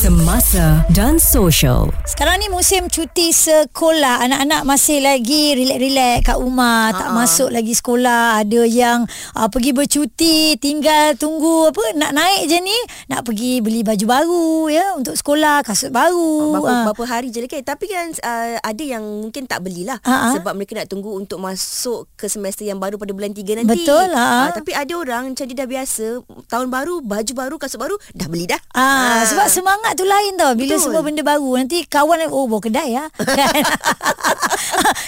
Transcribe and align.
Semasa 0.00 0.80
dan 0.96 1.20
social. 1.20 1.92
Sekarang 2.08 2.40
ni 2.40 2.48
musim 2.48 2.88
cuti 2.88 3.36
sekolah 3.36 4.24
Anak-anak 4.24 4.64
masih 4.64 5.04
lagi 5.04 5.52
relax-relax 5.52 6.24
kat 6.24 6.40
rumah 6.40 6.88
uh-huh. 6.88 7.00
Tak 7.04 7.08
masuk 7.12 7.48
lagi 7.52 7.76
sekolah 7.76 8.40
Ada 8.40 8.64
yang 8.64 9.04
uh, 9.36 9.48
pergi 9.52 9.76
bercuti 9.76 10.56
Tinggal 10.56 11.20
tunggu 11.20 11.68
apa 11.68 11.84
Nak 12.00 12.16
naik 12.16 12.48
je 12.48 12.58
ni 12.64 12.72
Nak 13.12 13.28
pergi 13.28 13.60
beli 13.60 13.84
baju 13.84 14.04
baru 14.08 14.48
ya 14.72 14.96
Untuk 14.96 15.20
sekolah 15.20 15.60
Kasut 15.68 15.92
baru 15.92 16.56
Berapa, 16.56 16.68
uh. 16.72 16.84
berapa 16.88 17.04
hari 17.04 17.28
je 17.28 17.44
lagi 17.44 17.60
Tapi 17.60 17.84
kan 17.84 18.08
uh, 18.24 18.56
ada 18.56 18.80
yang 18.84 19.04
mungkin 19.04 19.44
tak 19.44 19.60
belilah 19.60 20.00
uh-huh. 20.00 20.40
Sebab 20.40 20.56
mereka 20.56 20.80
nak 20.80 20.88
tunggu 20.88 21.12
untuk 21.12 21.44
masuk 21.44 22.08
ke 22.16 22.24
semester 22.24 22.64
yang 22.64 22.80
baru 22.80 22.96
pada 22.96 23.12
bulan 23.12 23.36
3 23.36 23.64
nanti 23.64 23.84
Betul 23.84 24.16
lah 24.16 24.48
uh, 24.48 24.56
Tapi 24.56 24.72
ada 24.72 24.92
orang 24.96 25.36
macam 25.36 25.44
dia 25.44 25.56
dah 25.60 25.68
biasa 25.68 26.24
Tahun 26.48 26.66
baru 26.72 27.04
baju 27.04 27.32
baru 27.36 27.54
kasut 27.60 27.76
baru 27.76 28.00
dah 28.16 28.28
beli 28.28 28.48
dah. 28.48 28.60
Ah, 28.72 28.80
ah. 28.80 29.20
sebab 29.28 29.46
semangat 29.48 29.89
tu 29.96 30.04
lain 30.06 30.36
tau 30.36 30.52
bila 30.54 30.74
Betul. 30.76 30.82
semua 30.82 31.00
benda 31.02 31.22
baru. 31.24 31.50
Nanti 31.60 31.84
kawan 31.86 32.30
oh 32.30 32.46
bawa 32.46 32.60
kedai 32.62 32.94
ya. 32.94 33.04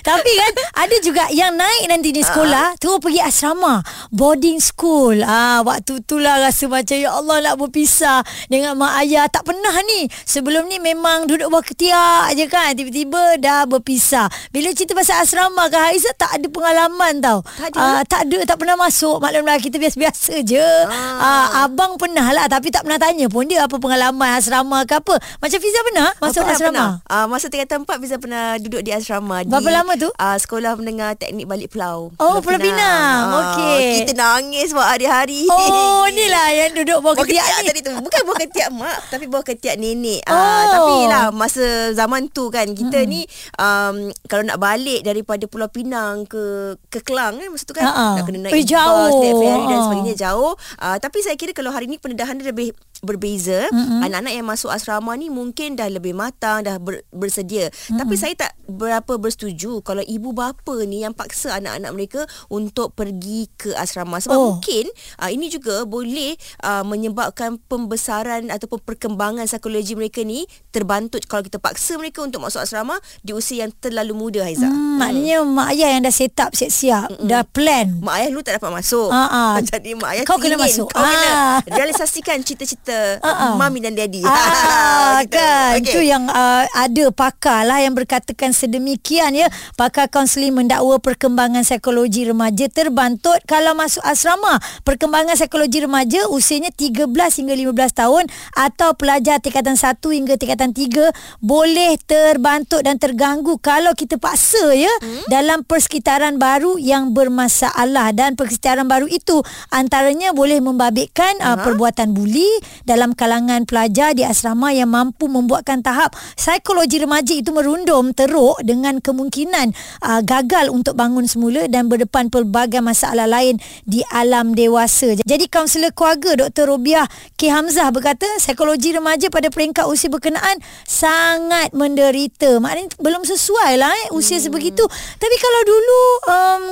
Tapi 0.09 0.33
kan 0.33 0.53
ada 0.87 0.97
juga 1.05 1.25
yang 1.31 1.55
naik 1.55 1.85
nanti 1.89 2.11
di 2.11 2.23
sekolah 2.25 2.75
uh 2.75 2.81
terus 2.83 2.99
pergi 2.99 3.23
asrama, 3.23 3.85
boarding 4.11 4.59
school. 4.59 5.23
Ah 5.23 5.63
waktu 5.63 6.03
tu 6.03 6.19
lah 6.19 6.43
rasa 6.43 6.67
macam 6.67 6.99
ya 6.99 7.15
Allah 7.15 7.39
nak 7.43 7.55
berpisah 7.61 8.27
dengan 8.51 8.75
mak 8.75 8.99
ayah. 9.05 9.31
Tak 9.31 9.47
pernah 9.47 9.75
ni. 9.87 10.11
Sebelum 10.27 10.67
ni 10.67 10.83
memang 10.83 11.31
duduk 11.31 11.53
bawah 11.53 11.63
ketiak 11.63 12.35
je 12.35 12.47
kan. 12.51 12.75
Tiba-tiba 12.75 13.39
dah 13.39 13.63
berpisah. 13.69 14.27
Bila 14.51 14.75
cerita 14.75 14.99
pasal 14.99 15.23
asrama 15.23 15.71
kan 15.71 15.93
Haizat 15.93 16.17
tak 16.19 16.33
ada 16.39 16.47
pengalaman 16.51 17.23
tau. 17.23 17.39
Tak 17.45 17.77
ada. 17.77 17.79
Ah, 17.79 18.03
tak 18.03 18.27
ada 18.27 18.39
tak 18.47 18.57
pernah 18.59 18.75
masuk. 18.75 19.23
Maklum 19.23 19.47
lah 19.47 19.59
kita 19.63 19.79
biasa-biasa 19.79 20.43
je. 20.43 20.69
Ah. 20.91 21.23
Ah, 21.23 21.47
abang 21.69 21.95
pernah 22.01 22.35
lah 22.35 22.51
tapi 22.51 22.75
tak 22.75 22.89
pernah 22.89 22.99
tanya 22.99 23.31
pun 23.31 23.47
dia 23.47 23.67
apa 23.67 23.79
pengalaman 23.79 24.39
asrama 24.39 24.72
ke 24.89 24.95
apa. 24.97 25.15
Macam 25.21 25.59
Fiza 25.61 25.81
pernah 25.85 26.09
masuk 26.19 26.43
pernah, 26.43 26.57
asrama? 26.57 26.73
Pernah. 26.73 26.91
Uh, 27.13 27.27
masa 27.29 27.47
tingkatan 27.53 27.79
4 27.85 28.03
Fiza 28.03 28.17
pernah 28.17 28.45
duduk 28.57 28.81
di 28.81 28.91
asrama. 28.97 29.45
Berapa 29.45 29.69
di, 29.69 29.77
lama 29.77 29.93
tu? 30.01 30.09
Uh, 30.17 30.37
sekolah 30.41 30.73
mendengar 30.81 31.15
teknik 31.21 31.45
balik 31.45 31.69
pulau. 31.73 32.11
Oh, 32.17 32.41
Pulau 32.41 32.59
Pinang. 32.59 32.73
Pinang. 32.73 33.23
Uh, 33.29 33.39
Okey. 33.53 33.85
Kita 34.03 34.13
nangis 34.17 34.73
buat 34.73 34.89
hari-hari. 34.89 35.45
Oh, 35.53 36.09
ni 36.09 36.27
lah 36.33 36.49
yang 36.57 36.73
duduk 36.73 36.99
bawah 37.05 37.17
ketiak, 37.23 37.45
ketiak 37.45 37.61
ni. 37.61 37.69
Tadi 37.69 37.81
tu. 37.85 37.93
Bukan 38.01 38.21
bawah 38.25 38.39
ketiak 38.41 38.69
mak 38.73 38.99
tapi 39.13 39.25
bawah 39.29 39.45
ketiak 39.45 39.77
nenek. 39.77 40.25
Uh, 40.25 40.33
oh. 40.33 40.65
Tapi 40.73 40.97
lah 41.13 41.25
masa 41.35 41.93
zaman 41.93 42.33
tu 42.33 42.49
kan 42.49 42.65
kita 42.73 43.05
hmm. 43.05 43.09
ni 43.11 43.21
um, 43.59 44.09
kalau 44.31 44.43
nak 44.47 44.59
balik 44.59 45.05
daripada 45.05 45.45
Pulau 45.51 45.69
Pinang 45.69 46.25
ke 46.25 46.75
ke 46.89 47.03
Kelang 47.03 47.37
kan 47.37 47.49
masa 47.51 47.65
tu 47.67 47.75
kan 47.75 47.85
uh-uh. 47.85 48.15
nak 48.17 48.25
kena 48.25 48.39
naik 48.47 48.55
eh, 48.55 48.65
jauh. 48.65 49.11
bus, 49.11 49.15
naik 49.19 49.35
ferry 49.37 49.65
dan 49.67 49.79
sebagainya 49.85 50.15
jauh. 50.17 50.53
Uh, 50.79 50.97
tapi 51.03 51.19
saya 51.21 51.37
kira 51.37 51.53
kalau 51.53 51.75
hari 51.75 51.91
ni 51.91 51.99
pendedahan 51.99 52.39
dia 52.39 52.55
lebih 52.55 52.73
berbeza 53.03 53.67
mm-hmm. 53.67 54.07
anak-anak 54.07 54.33
yang 54.39 54.47
masuk 54.47 54.71
asrama 54.71 55.11
ni 55.19 55.27
mungkin 55.27 55.75
dah 55.75 55.91
lebih 55.91 56.15
matang 56.15 56.63
dah 56.63 56.79
ber, 56.79 57.03
bersedia 57.11 57.67
mm-hmm. 57.67 57.99
tapi 57.99 58.15
saya 58.15 58.31
tak 58.39 58.55
berapa 58.71 59.19
bersetuju 59.19 59.83
kalau 59.83 60.07
ibu 60.07 60.31
bapa 60.31 60.87
ni 60.87 61.03
yang 61.03 61.11
paksa 61.11 61.59
anak-anak 61.59 61.91
mereka 61.99 62.21
untuk 62.47 62.95
pergi 62.95 63.51
ke 63.59 63.75
asrama 63.75 64.23
sebab 64.23 64.39
oh. 64.39 64.45
mungkin 64.55 64.87
uh, 65.19 65.27
ini 65.35 65.51
juga 65.51 65.83
boleh 65.83 66.39
uh, 66.63 66.87
menyebabkan 66.87 67.59
pembesaran 67.67 68.55
ataupun 68.55 68.79
perkembangan 68.87 69.51
psikologi 69.51 69.99
mereka 69.99 70.23
ni 70.23 70.47
terbantut 70.71 71.27
kalau 71.27 71.43
kita 71.43 71.59
paksa 71.59 71.99
mereka 71.99 72.23
untuk 72.23 72.39
masuk 72.39 72.63
asrama 72.63 72.95
di 73.27 73.35
usia 73.35 73.67
yang 73.67 73.75
terlalu 73.83 74.15
muda 74.15 74.47
Haiza 74.47 74.71
mm, 74.71 74.79
hmm. 74.79 74.97
maknanya 75.03 75.37
mak 75.43 75.75
ayah 75.75 75.99
yang 75.99 76.07
dah 76.07 76.15
set 76.15 76.39
up 76.39 76.55
siap-siap 76.55 77.11
mm-hmm. 77.11 77.27
dah 77.27 77.43
plan 77.51 77.99
mak 77.99 78.23
ayah 78.23 78.31
lu 78.31 78.47
tak 78.47 78.63
dapat 78.63 78.71
masuk 78.79 79.11
uh-uh. 79.11 79.59
jadi 79.75 79.91
mak 79.99 80.11
ayah 80.15 80.23
kau 80.23 80.39
kena 80.39 80.55
masuk 80.55 80.87
kau 80.87 81.03
uh. 81.03 81.11
kena 81.11 81.35
realisasikan 81.67 82.39
cita-cita 82.47 82.92
kata 83.19 83.27
uh-uh. 83.27 83.55
mami 83.59 83.79
dan 83.81 83.97
daddy. 83.97 84.23
Ah, 84.25 85.25
kan. 85.35 85.81
Itu 85.81 86.01
okay. 86.01 86.11
yang 86.11 86.29
uh, 86.29 86.65
ada 86.73 87.05
pakar 87.11 87.67
lah 87.67 87.81
yang 87.81 87.97
berkatakan 87.97 88.55
sedemikian 88.55 89.35
ya. 89.35 89.49
Pakar 89.75 90.09
kaunseling 90.09 90.55
mendakwa 90.55 90.99
perkembangan 91.01 91.65
psikologi 91.67 92.29
remaja 92.29 92.69
terbantut 92.69 93.41
kalau 93.49 93.73
masuk 93.75 94.03
asrama. 94.05 94.61
Perkembangan 94.87 95.35
psikologi 95.35 95.85
remaja 95.85 96.29
usianya 96.31 96.71
13 96.71 97.09
hingga 97.13 97.55
15 97.55 98.01
tahun 98.01 98.25
atau 98.57 98.95
pelajar 98.95 99.41
tingkatan 99.43 99.75
1 99.75 99.99
hingga 99.99 100.35
tingkatan 100.39 100.71
3 100.75 101.43
boleh 101.43 101.99
terbantut 102.05 102.85
dan 102.85 102.97
terganggu 102.99 103.59
kalau 103.59 103.93
kita 103.97 104.19
paksa 104.19 104.75
ya 104.75 104.91
hmm? 104.91 105.29
dalam 105.29 105.65
persekitaran 105.67 106.37
baru 106.37 106.77
yang 106.79 107.15
bermasalah 107.17 108.13
dan 108.15 108.35
persekitaran 108.35 108.87
baru 108.87 109.07
itu 109.09 109.41
antaranya 109.73 110.35
boleh 110.37 110.59
membabitkan 110.59 111.39
uh, 111.41 111.59
perbuatan 111.61 112.13
buli 112.13 112.49
dalam 112.85 113.15
kalangan 113.17 113.65
pelajar 113.65 114.13
di 114.13 114.27
asrama 114.27 114.75
yang 114.75 114.91
mampu 114.91 115.27
membuatkan 115.27 115.81
tahap 115.83 116.15
psikologi 116.35 117.03
remaja 117.03 117.33
itu 117.35 117.51
merundum 117.55 118.15
teruk 118.15 118.61
dengan 118.63 118.99
kemungkinan 118.99 119.75
uh, 120.03 120.21
gagal 120.23 120.71
untuk 120.71 120.99
bangun 120.99 121.27
semula 121.27 121.67
dan 121.67 121.87
berdepan 121.87 122.29
pelbagai 122.29 122.81
masalah 122.85 123.27
lain 123.27 123.59
di 123.87 124.03
alam 124.11 124.53
dewasa. 124.57 125.19
Jadi 125.23 125.47
kaunselor 125.49 125.95
keluarga 125.95 126.47
Dr. 126.47 126.71
Robiah 126.71 127.07
K. 127.37 127.51
Hamzah 127.53 127.91
berkata 127.91 128.27
psikologi 128.39 128.95
remaja 128.95 129.29
pada 129.29 129.49
peringkat 129.53 129.87
usia 129.87 130.09
berkenaan 130.13 130.59
sangat 130.87 131.75
menderita. 131.75 132.59
Maknanya 132.59 132.95
belum 132.99 133.23
sesuai 133.27 133.73
lah 133.79 133.93
eh, 134.07 134.17
usia 134.17 134.39
hmm. 134.39 134.47
sebegitu. 134.49 134.85
Tapi 135.19 135.37
kalau 135.39 135.61
dulu 135.67 136.03
um, 136.29 136.63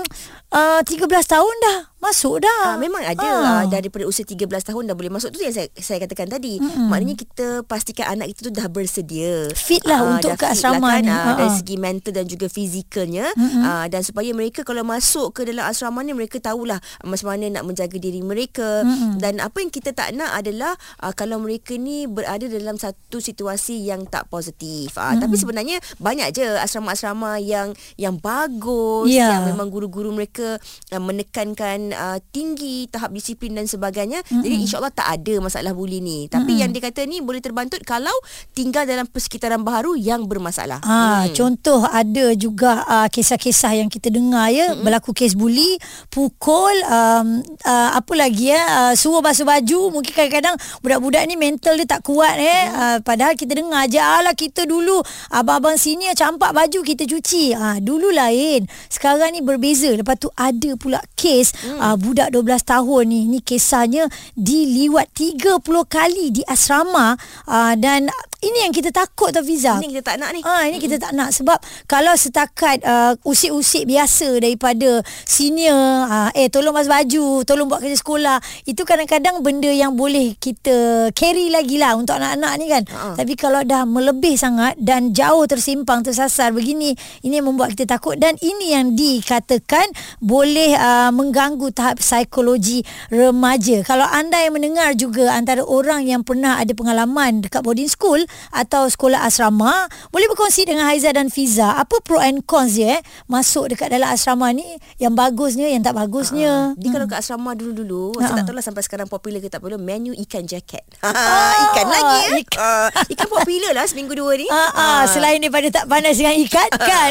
uh, 0.54 0.80
13 0.82 1.06
tahun 1.06 1.56
dah 1.66 1.89
Masuk 2.00 2.40
dah. 2.40 2.74
Uh, 2.74 2.78
memang 2.80 3.04
ada 3.04 3.20
ha. 3.20 3.60
uh, 3.60 3.64
daripada 3.68 4.08
usia 4.08 4.24
13 4.24 4.48
tahun 4.48 4.88
dah 4.88 4.96
boleh 4.96 5.12
masuk 5.12 5.36
tu 5.36 5.44
yang 5.44 5.52
saya 5.52 5.68
saya 5.76 6.00
katakan 6.00 6.32
tadi. 6.32 6.56
Mm-hmm. 6.56 6.88
Maknanya 6.88 7.16
kita 7.20 7.46
pastikan 7.68 8.16
anak 8.16 8.32
itu 8.32 8.48
tu 8.48 8.52
dah 8.56 8.72
bersedia. 8.72 9.52
Fit 9.52 9.84
lah 9.84 10.00
uh, 10.00 10.16
untuk 10.16 10.32
ke 10.40 10.48
asrama 10.48 10.96
lah 10.96 10.96
kan, 10.96 11.04
ni. 11.04 11.12
Uh, 11.12 11.36
dari 11.36 11.50
segi 11.60 11.76
mental 11.76 12.12
dan 12.16 12.24
juga 12.24 12.48
fizikalnya 12.48 13.28
mm-hmm. 13.36 13.62
uh, 13.62 13.86
dan 13.92 14.00
supaya 14.00 14.32
mereka 14.32 14.64
kalau 14.64 14.80
masuk 14.80 15.36
ke 15.36 15.44
dalam 15.44 15.68
asrama 15.68 16.00
ni 16.00 16.16
mereka 16.16 16.40
tahulah 16.40 16.80
macam 17.04 17.36
mana 17.36 17.60
nak 17.60 17.68
menjaga 17.68 18.00
diri 18.00 18.24
mereka 18.24 18.80
mm-hmm. 18.80 19.20
dan 19.20 19.36
apa 19.44 19.60
yang 19.60 19.68
kita 19.68 19.92
tak 19.92 20.16
nak 20.16 20.32
adalah 20.32 20.72
uh, 21.04 21.12
kalau 21.12 21.36
mereka 21.36 21.76
ni 21.76 22.08
berada 22.08 22.48
dalam 22.48 22.80
satu 22.80 23.20
situasi 23.20 23.76
yang 23.76 24.08
tak 24.08 24.24
positif. 24.32 24.96
Uh, 24.96 25.12
mm-hmm. 25.12 25.20
tapi 25.20 25.34
sebenarnya 25.36 25.76
banyak 26.00 26.32
je 26.32 26.48
asrama-asrama 26.48 27.36
yang 27.44 27.76
yang 28.00 28.16
bagus 28.16 29.12
yeah. 29.12 29.36
yang 29.36 29.52
memang 29.52 29.68
guru-guru 29.68 30.16
mereka 30.16 30.56
uh, 30.96 31.02
menekankan 31.02 31.89
uh, 31.92 32.18
tinggi 32.30 32.86
tahap 32.88 33.12
disiplin 33.14 33.54
dan 33.54 33.66
sebagainya 33.66 34.22
mm-hmm. 34.24 34.42
jadi 34.42 34.54
insyaallah 34.66 34.94
tak 34.94 35.08
ada 35.08 35.34
masalah 35.42 35.72
buli 35.74 35.98
ni 36.02 36.26
tapi 36.26 36.54
mm-hmm. 36.54 36.60
yang 36.60 36.70
dia 36.70 36.82
kata 36.90 37.00
ni 37.06 37.18
boleh 37.22 37.42
terbantut 37.42 37.82
kalau 37.82 38.14
tinggal 38.54 38.84
dalam 38.86 39.08
persekitaran 39.08 39.62
baru 39.62 39.94
yang 39.98 40.24
bermasalah 40.26 40.80
ha 40.82 41.26
hmm. 41.26 41.34
contoh 41.34 41.84
ada 41.86 42.32
juga 42.36 42.84
uh, 42.86 43.08
kisah-kisah 43.10 43.82
yang 43.82 43.88
kita 43.90 44.08
dengar 44.12 44.48
ya 44.52 44.72
mm-hmm. 44.72 44.84
berlaku 44.86 45.10
kes 45.12 45.34
buli 45.34 45.76
pukul 46.08 46.74
um, 46.86 47.42
uh, 47.66 47.90
apa 47.96 48.12
lagi 48.14 48.52
ya 48.52 48.62
uh, 48.88 48.94
suruh 48.94 49.20
basuh 49.20 49.46
baju 49.46 49.90
mungkin 49.94 50.12
kadang-kadang 50.12 50.56
budak-budak 50.80 51.22
ni 51.26 51.34
mental 51.34 51.76
dia 51.76 51.86
tak 51.86 52.06
kuat 52.06 52.36
eh 52.38 52.46
mm-hmm. 52.46 52.78
uh, 52.78 52.98
padahal 53.02 53.34
kita 53.34 53.52
dengar 53.56 53.86
je 53.90 54.00
alah 54.00 54.34
kita 54.34 54.64
dulu 54.66 55.02
abang-abang 55.32 55.76
sini 55.76 56.10
campak 56.14 56.52
baju 56.52 56.80
kita 56.84 57.04
cuci 57.06 57.54
ha 57.56 57.78
dulu 57.80 58.12
lain 58.12 58.64
sekarang 58.88 59.34
ni 59.34 59.40
berbeza 59.40 59.90
lepas 59.92 60.16
tu 60.20 60.28
ada 60.36 60.70
pula 60.76 61.00
kes 61.16 61.52
mm 61.56 61.78
uh, 61.80 61.96
budak 61.96 62.28
12 62.36 62.60
tahun 62.60 63.02
ni 63.08 63.20
ni 63.32 63.40
kisahnya 63.40 64.04
diliwat 64.36 65.08
30 65.16 65.64
kali 65.88 66.28
di 66.30 66.42
asrama 66.44 67.16
uh, 67.48 67.74
dan 67.80 68.12
ini 68.40 68.64
yang 68.64 68.72
kita 68.72 68.88
takut 68.88 69.36
tau 69.36 69.44
Fiza. 69.44 69.76
Ini 69.76 69.92
kita 69.92 70.02
tak 70.12 70.16
nak 70.16 70.32
ni. 70.32 70.40
Ha, 70.40 70.64
ini 70.64 70.80
kita 70.80 70.96
tak 70.96 71.12
nak 71.12 71.28
sebab 71.28 71.60
kalau 71.84 72.16
setakat 72.16 72.80
uh, 72.88 73.12
usik-usik 73.20 73.84
biasa 73.84 74.40
daripada 74.40 75.04
senior, 75.28 76.08
uh, 76.08 76.32
eh 76.32 76.48
tolong 76.48 76.72
basuh 76.72 76.88
baju, 76.88 77.44
tolong 77.44 77.68
buat 77.68 77.84
kerja 77.84 78.00
sekolah, 78.00 78.40
itu 78.64 78.80
kadang-kadang 78.88 79.44
benda 79.44 79.68
yang 79.68 79.92
boleh 79.92 80.40
kita 80.40 81.08
carry 81.12 81.52
lagi 81.52 81.76
lah 81.76 81.92
untuk 82.00 82.16
anak-anak 82.16 82.52
ni 82.56 82.66
kan. 82.72 82.82
Uh-huh. 82.88 83.14
Tapi 83.20 83.32
kalau 83.36 83.60
dah 83.60 83.84
melebih 83.84 84.40
sangat 84.40 84.72
dan 84.80 85.12
jauh 85.12 85.44
tersimpang, 85.44 86.00
tersasar 86.00 86.56
begini, 86.56 86.96
ini 87.20 87.44
yang 87.44 87.52
membuat 87.52 87.76
kita 87.76 88.00
takut 88.00 88.16
dan 88.16 88.40
ini 88.40 88.72
yang 88.72 88.96
dikatakan 88.96 89.84
boleh 90.16 90.80
uh, 90.80 91.12
mengganggu 91.12 91.69
tahap 91.72 92.02
psikologi 92.02 92.82
remaja. 93.10 93.82
Kalau 93.86 94.06
anda 94.06 94.38
yang 94.42 94.54
mendengar 94.54 94.94
juga 94.94 95.32
antara 95.34 95.64
orang 95.64 96.06
yang 96.06 96.22
pernah 96.22 96.58
ada 96.60 96.74
pengalaman 96.74 97.42
dekat 97.42 97.62
boarding 97.62 97.90
school, 97.90 98.20
atau 98.50 98.86
sekolah 98.90 99.22
asrama 99.24 99.86
boleh 100.10 100.26
berkongsi 100.30 100.66
dengan 100.66 100.86
Haiza 100.90 101.14
dan 101.14 101.30
Fiza 101.30 101.78
apa 101.78 102.02
pro 102.02 102.18
and 102.18 102.42
cons 102.44 102.76
dia 102.76 102.98
eh 102.98 103.00
masuk 103.30 103.70
dekat 103.70 103.94
dalam 103.94 104.10
asrama 104.10 104.50
ni 104.50 104.66
yang 104.98 105.14
bagusnya 105.14 105.70
yang 105.70 105.82
tak 105.82 105.94
bagusnya 105.94 106.74
uh, 106.74 106.78
hmm. 106.78 106.92
kalau 106.92 107.06
ke 107.06 107.16
asrama 107.16 107.54
dulu-dulu 107.54 108.14
uh-huh. 108.14 108.26
saya 108.26 108.42
tak 108.42 108.50
tahu 108.50 108.56
lah 108.58 108.64
sampai 108.64 108.82
sekarang 108.82 109.08
popular 109.08 109.38
ke 109.38 109.48
tak 109.48 109.62
popular 109.62 109.80
menu 109.80 110.12
ikan 110.26 110.44
jacket 110.44 110.82
oh, 111.02 111.10
ikan 111.70 111.86
lagi 111.86 112.18
eh 112.26 112.30
ikan, 112.46 112.58
uh, 112.58 112.88
ikan 113.14 113.28
popular 113.30 113.72
lah 113.74 113.86
seminggu 113.86 114.14
dua 114.18 114.34
ni 114.34 114.46
uh, 114.50 114.58
uh. 114.74 115.02
selain 115.06 115.38
daripada 115.38 115.68
tak 115.70 115.84
panas 115.86 116.18
dengan 116.18 116.34
ikan 116.46 116.68
kan 116.90 117.10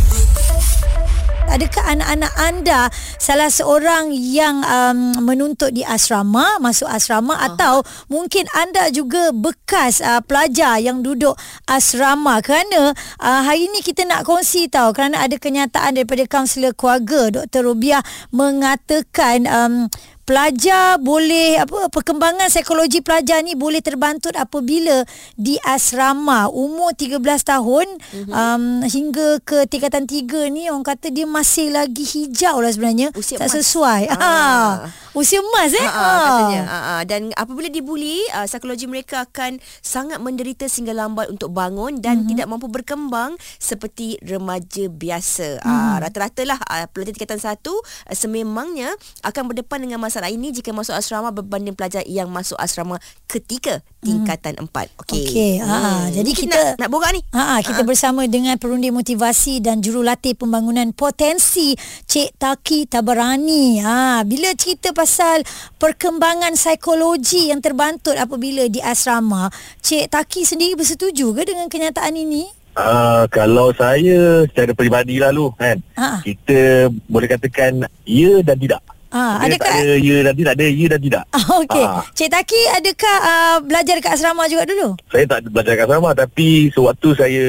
Adakah 1.51 1.83
anak-anak 1.83 2.33
anda 2.39 2.79
salah 3.19 3.51
seorang 3.51 4.15
yang 4.15 4.63
um, 4.63 5.19
menuntut 5.19 5.75
di 5.75 5.83
asrama, 5.83 6.57
masuk 6.63 6.87
asrama 6.87 7.35
uh 7.35 7.39
atau 7.51 7.83
mungkin 8.07 8.47
anda 8.55 8.87
juga 8.93 9.35
bekas 9.35 9.99
uh, 9.99 10.23
pelajar 10.23 10.79
yang 10.79 11.03
duduk 11.03 11.35
asrama 11.67 12.39
kerana 12.39 12.95
uh, 13.19 13.41
hari 13.43 13.67
ini 13.67 13.83
kita 13.83 14.07
nak 14.07 14.23
kongsi 14.23 14.71
tahu 14.71 14.95
kerana 14.95 15.25
ada 15.25 15.35
kenyataan 15.35 15.99
daripada 15.99 16.23
kaunselor 16.29 16.71
keluarga 16.71 17.43
Dr. 17.43 17.67
Rubiah 17.67 17.99
mengatakan 18.31 19.49
um, 19.51 19.91
pelajar 20.31 20.95
boleh 20.95 21.59
apa 21.59 21.91
perkembangan 21.91 22.47
psikologi 22.47 23.03
pelajar 23.03 23.43
ni 23.43 23.51
boleh 23.51 23.83
terbantu 23.83 24.31
apabila 24.31 25.03
di 25.35 25.59
asrama 25.59 26.47
umur 26.47 26.95
13 26.95 27.19
tahun 27.43 27.87
mm-hmm. 27.99 28.31
um, 28.31 28.63
hingga 28.87 29.43
ke 29.43 29.67
tingkatan 29.67 30.07
3 30.07 30.47
ni 30.47 30.71
orang 30.71 30.87
kata 30.87 31.11
dia 31.11 31.27
masih 31.27 31.75
lagi 31.75 32.07
hijau 32.07 32.63
lah 32.63 32.71
sebenarnya 32.71 33.11
Usia 33.11 33.35
tak 33.35 33.51
emas. 33.51 33.59
sesuai 33.59 34.01
ha. 34.15 34.87
Ah. 35.11 35.19
usia 35.19 35.43
emas 35.43 35.71
eh 35.75 35.83
Ha, 35.83 35.91
ha, 35.91 36.19
katanya. 36.23 36.61
Ha, 36.63 36.77
ha. 36.79 36.95
Dan 37.03 37.35
apabila 37.35 37.67
dibuli, 37.67 38.23
uh, 38.31 38.47
psikologi 38.47 38.87
mereka 38.87 39.27
akan 39.27 39.59
sangat 39.83 40.23
menderita 40.23 40.71
sehingga 40.71 40.95
lambat 40.95 41.27
untuk 41.27 41.51
bangun 41.51 41.99
dan 41.99 42.23
mm-hmm. 42.23 42.29
tidak 42.31 42.47
mampu 42.47 42.71
berkembang 42.71 43.35
seperti 43.59 44.15
remaja 44.23 44.87
biasa. 44.87 45.59
Mm. 45.61 45.67
Uh, 45.67 45.95
rata-rata 45.99 46.41
lah 46.47 46.59
uh, 46.63 46.87
pelajar 46.87 47.11
tingkatan 47.11 47.41
satu 47.43 47.75
uh, 47.75 48.15
sememangnya 48.15 48.95
akan 49.27 49.51
berdepan 49.51 49.83
dengan 49.83 49.99
masalah 49.99 50.31
ini 50.31 50.55
jika 50.55 50.71
masuk 50.71 50.95
asrama 50.95 51.35
berbanding 51.35 51.75
pelajar 51.75 52.07
yang 52.07 52.31
masuk 52.31 52.55
asrama 52.55 52.97
ketika 53.27 53.83
tingkatan 54.01 54.57
empat. 54.57 54.89
Okey. 55.05 55.25
Okey, 55.29 55.53
ha, 55.61 56.09
jadi 56.09 56.25
Mungkin 56.25 56.49
kita- 56.49 56.73
nak, 56.77 56.87
nak 56.87 56.89
borak 56.89 57.11
ni. 57.13 57.21
Ha, 57.35 57.61
kita 57.61 57.85
bersama 57.85 58.25
dengan 58.25 58.57
perundi 58.57 58.89
motivasi 58.89 59.61
dan 59.61 59.83
jurulatih 59.83 60.33
pembangunan 60.33 60.89
potensi 60.95 61.77
Cik 62.09 62.41
Taki 62.41 62.89
Tabarani. 62.89 63.77
Ha, 63.85 64.25
bila 64.25 64.49
cerita 64.57 64.89
pasal 65.01 65.41
perkembangan 65.81 66.53
psikologi 66.53 67.49
yang 67.49 67.57
terbantut 67.57 68.13
apabila 68.13 68.69
di 68.69 68.77
asrama, 68.85 69.49
Cik 69.81 70.13
Taki 70.13 70.45
sendiri 70.45 70.77
bersetuju 70.77 71.33
ke 71.33 71.41
dengan 71.49 71.65
kenyataan 71.65 72.13
ini? 72.13 72.45
Uh, 72.77 73.25
kalau 73.33 73.73
saya 73.73 74.45
secara 74.47 74.71
peribadi 74.77 75.17
lalu 75.19 75.49
kan 75.59 75.81
Ha. 75.97 76.21
kita 76.23 76.87
boleh 77.09 77.27
katakan 77.27 77.83
ya 78.05 78.45
dan 78.45 78.55
tidak. 78.61 78.79
Ha, 79.11 79.43
Dia 79.43 79.59
adakah 79.59 79.67
tak 79.67 79.83
ada 79.83 79.95
ya 79.99 80.17
dan 80.23 80.33
tidak, 80.39 80.51
ada 80.55 80.65
ya 80.71 80.85
dan 80.87 81.01
tidak. 81.03 81.23
Ah, 81.35 81.45
Okey. 81.59 81.83
Ah. 81.83 82.03
Cik 82.15 82.29
Taki 82.31 82.61
adakah 82.79 83.17
uh, 83.25 83.57
belajar 83.65 83.93
dekat 83.99 84.11
asrama 84.15 84.47
juga 84.47 84.63
dulu? 84.69 84.95
Saya 85.11 85.25
tak 85.27 85.51
belajar 85.51 85.73
kat 85.75 85.85
asrama 85.89 86.09
tapi 86.15 86.47
sewaktu 86.71 87.09
saya 87.17 87.45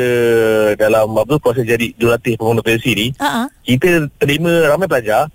dalam 0.75 1.07
apa 1.15 1.37
proses 1.39 1.69
jadi 1.69 1.95
jurulatih 2.01 2.35
pembangunan 2.35 2.65
potensi 2.65 2.91
ni, 2.97 3.07
Ha 3.21 3.29
ah. 3.45 3.47
kita 3.63 4.09
terima 4.19 4.67
ramai 4.67 4.89
pelajar 4.91 5.29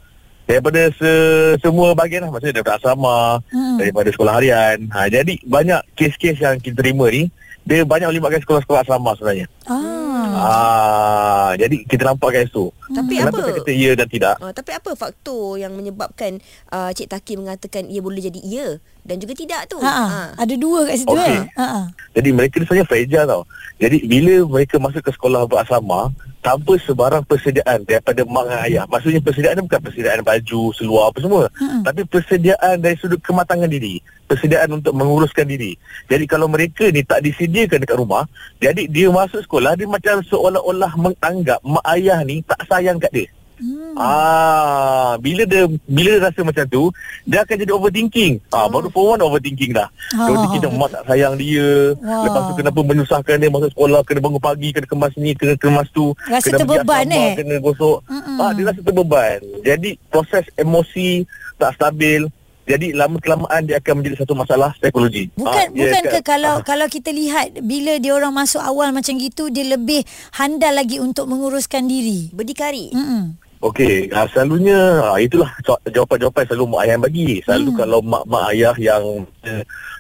daripada 0.47 0.87
se, 0.89 1.11
semua 1.59 1.91
bahagian 1.91 2.23
lah 2.23 2.31
maksudnya 2.31 2.55
daripada 2.55 2.79
asrama, 2.79 3.43
Hmm. 3.51 3.77
daripada 3.77 4.09
sekolah 4.09 4.33
harian. 4.33 4.87
Ha, 4.89 5.05
jadi 5.07 5.33
banyak 5.43 5.81
kes-kes 5.93 6.39
yang 6.39 6.55
kita 6.57 6.79
terima 6.79 7.05
ni 7.07 7.27
dia 7.61 7.83
banyak 7.83 8.07
melibatkan 8.07 8.39
sekolah-sekolah 8.39 8.81
asrama 8.81 9.11
sebenarnya. 9.13 9.51
Ah. 9.67 10.15
Ah, 10.37 11.49
jadi 11.55 11.83
kita 11.83 12.03
nampak 12.05 12.31
kat 12.31 12.47
situ. 12.47 12.71
Tapi 12.87 13.13
Kenapa 13.17 13.35
apa? 13.35 13.43
saya 13.43 13.55
kata 13.59 13.71
ya 13.73 13.91
dan 13.93 14.07
tidak? 14.07 14.35
Uh, 14.39 14.51
tapi 14.51 14.71
apa 14.71 14.91
faktor 14.93 15.57
yang 15.57 15.73
menyebabkan 15.73 16.39
uh, 16.69 16.89
Cik 16.89 17.09
Taki 17.09 17.33
mengatakan 17.35 17.83
ia 17.87 17.99
boleh 17.99 18.21
jadi 18.21 18.39
ya 18.39 18.67
dan 19.03 19.19
juga 19.19 19.33
tidak 19.33 19.67
tu? 19.67 19.77
Ha 19.79 19.91
ah. 19.91 20.27
Ada 20.35 20.55
dua 20.55 20.87
kat 20.87 20.95
situ 21.01 21.11
Okey. 21.11 21.27
eh. 21.27 21.41
Ha 21.55 21.65
ah. 21.65 21.85
Jadi 22.13 22.29
mereka 22.31 22.55
ni 22.57 22.65
sebenarnya 22.65 22.87
fragile 22.87 23.27
tau. 23.27 23.43
Jadi 23.77 23.97
bila 24.05 24.33
mereka 24.47 24.75
masuk 24.77 25.01
ke 25.03 25.11
sekolah 25.11 25.41
berasrama, 25.45 26.11
tanpa 26.47 26.79
sebarang 26.79 27.27
persediaan 27.27 27.83
daripada 27.83 28.23
mak 28.23 28.47
dan 28.47 28.59
ayah. 28.63 28.85
Maksudnya 28.87 29.19
persediaan 29.19 29.59
ni 29.59 29.67
bukan 29.67 29.81
persediaan 29.83 30.23
baju, 30.23 30.61
seluar 30.71 31.11
apa 31.11 31.19
semua. 31.19 31.43
Mm-mm. 31.59 31.83
Tapi 31.83 32.01
persediaan 32.07 32.79
dari 32.79 32.95
sudut 32.95 33.19
kematangan 33.19 33.67
diri. 33.67 33.99
Persediaan 34.31 34.79
untuk 34.79 34.95
menguruskan 34.95 35.43
diri. 35.43 35.75
Jadi 36.07 36.23
kalau 36.23 36.47
mereka 36.47 36.87
ni 36.87 37.03
tak 37.03 37.27
disediakan 37.27 37.83
dekat 37.83 37.99
rumah, 37.99 38.23
jadi 38.63 38.87
dia 38.87 39.11
masuk 39.11 39.43
sekolah, 39.43 39.75
dia 39.75 39.91
macam 39.91 40.23
seolah-olah 40.23 40.95
menganggap 40.95 41.59
mak 41.67 41.83
ayah 41.99 42.23
ni 42.23 42.39
tak 42.47 42.63
sayang 42.71 42.95
kat 42.95 43.11
dia. 43.11 43.27
Hmm. 43.57 43.93
Ah, 43.97 45.17
bila 45.17 45.43
dia 45.49 45.65
bila 45.89 46.09
dia 46.17 46.21
rasa 46.21 46.39
macam 46.45 46.65
tu, 46.69 46.83
dia 47.25 47.41
akan 47.41 47.55
jadi 47.57 47.71
overthinking. 47.73 48.33
Ah, 48.53 48.69
baru 48.69 48.93
for 48.93 49.17
one 49.17 49.21
overthinking 49.25 49.73
dah. 49.73 49.89
Ah. 50.13 50.29
Dia 50.29 50.31
overthinking 50.37 50.61
dah 50.63 50.71
mak 50.77 50.89
tak 50.93 51.03
sayang 51.09 51.33
dia. 51.41 51.97
Wah. 51.97 52.23
Lepas 52.29 52.41
tu 52.45 52.53
kenapa 52.61 52.79
menyusahkan 52.85 53.35
dia 53.41 53.49
masuk 53.49 53.69
sekolah, 53.73 53.99
kena 54.05 54.19
bangun 54.21 54.41
pagi, 54.41 54.69
kena 54.69 54.87
kemas 54.87 55.13
ni, 55.17 55.31
kena 55.33 55.53
kemas 55.57 55.87
tu, 55.89 56.13
Rasa 56.29 56.45
kena 56.45 56.57
terbeban, 56.61 57.05
eh? 57.09 57.33
kena 57.37 57.55
gosok. 57.57 57.97
Mm-mm. 58.05 58.37
Ah, 58.37 58.51
dia 58.53 58.63
rasa 58.69 58.81
terbeban. 58.85 59.39
Jadi 59.65 59.89
proses 60.13 60.45
emosi 60.55 61.25
tak 61.57 61.73
stabil. 61.75 62.29
Jadi 62.67 62.91
lama 62.91 63.15
kelamaan 63.23 63.63
dia 63.63 63.79
akan 63.79 64.03
menjadi 64.03 64.27
satu 64.27 64.35
masalah 64.35 64.75
psikologi. 64.75 65.31
Bukan 65.39 65.71
dia 65.71 65.87
bukan 65.87 66.03
ke 66.11 66.19
kalau 66.19 66.59
ah. 66.59 66.65
kalau 66.69 66.91
kita 66.91 67.15
lihat 67.15 67.63
bila 67.63 67.95
dia 67.95 68.11
orang 68.11 68.35
masuk 68.35 68.59
awal 68.59 68.91
macam 68.91 69.15
gitu 69.15 69.47
dia 69.47 69.63
lebih 69.63 70.03
handal 70.35 70.75
lagi 70.75 70.99
untuk 70.99 71.31
menguruskan 71.31 71.87
diri. 71.87 72.27
Berdikari. 72.35 72.91
Hmm. 72.91 73.39
Okey, 73.57 74.13
uh, 74.13 74.29
selalunya 74.29 75.01
uh, 75.01 75.17
itulah 75.17 75.49
jaw- 75.65 75.81
jawapan-jawapan 75.89 76.45
selalu 76.45 76.65
mak 76.69 76.81
ayah 76.85 76.97
bagi. 77.01 77.31
Selalu 77.41 77.69
hmm. 77.73 77.79
kalau 77.81 77.99
mak-mak 78.05 78.43
ayah 78.53 78.75
yang 78.77 79.03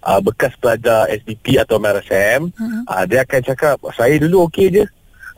uh, 0.05 0.19
bekas 0.21 0.53
pelajar 0.61 1.09
SPP 1.09 1.57
atau 1.57 1.81
MRSM, 1.81 2.53
hmm. 2.53 2.81
uh, 2.85 3.03
dia 3.09 3.25
akan 3.25 3.41
cakap, 3.41 3.81
saya 3.97 4.13
dulu 4.21 4.45
okey 4.45 4.69
je. 4.69 4.85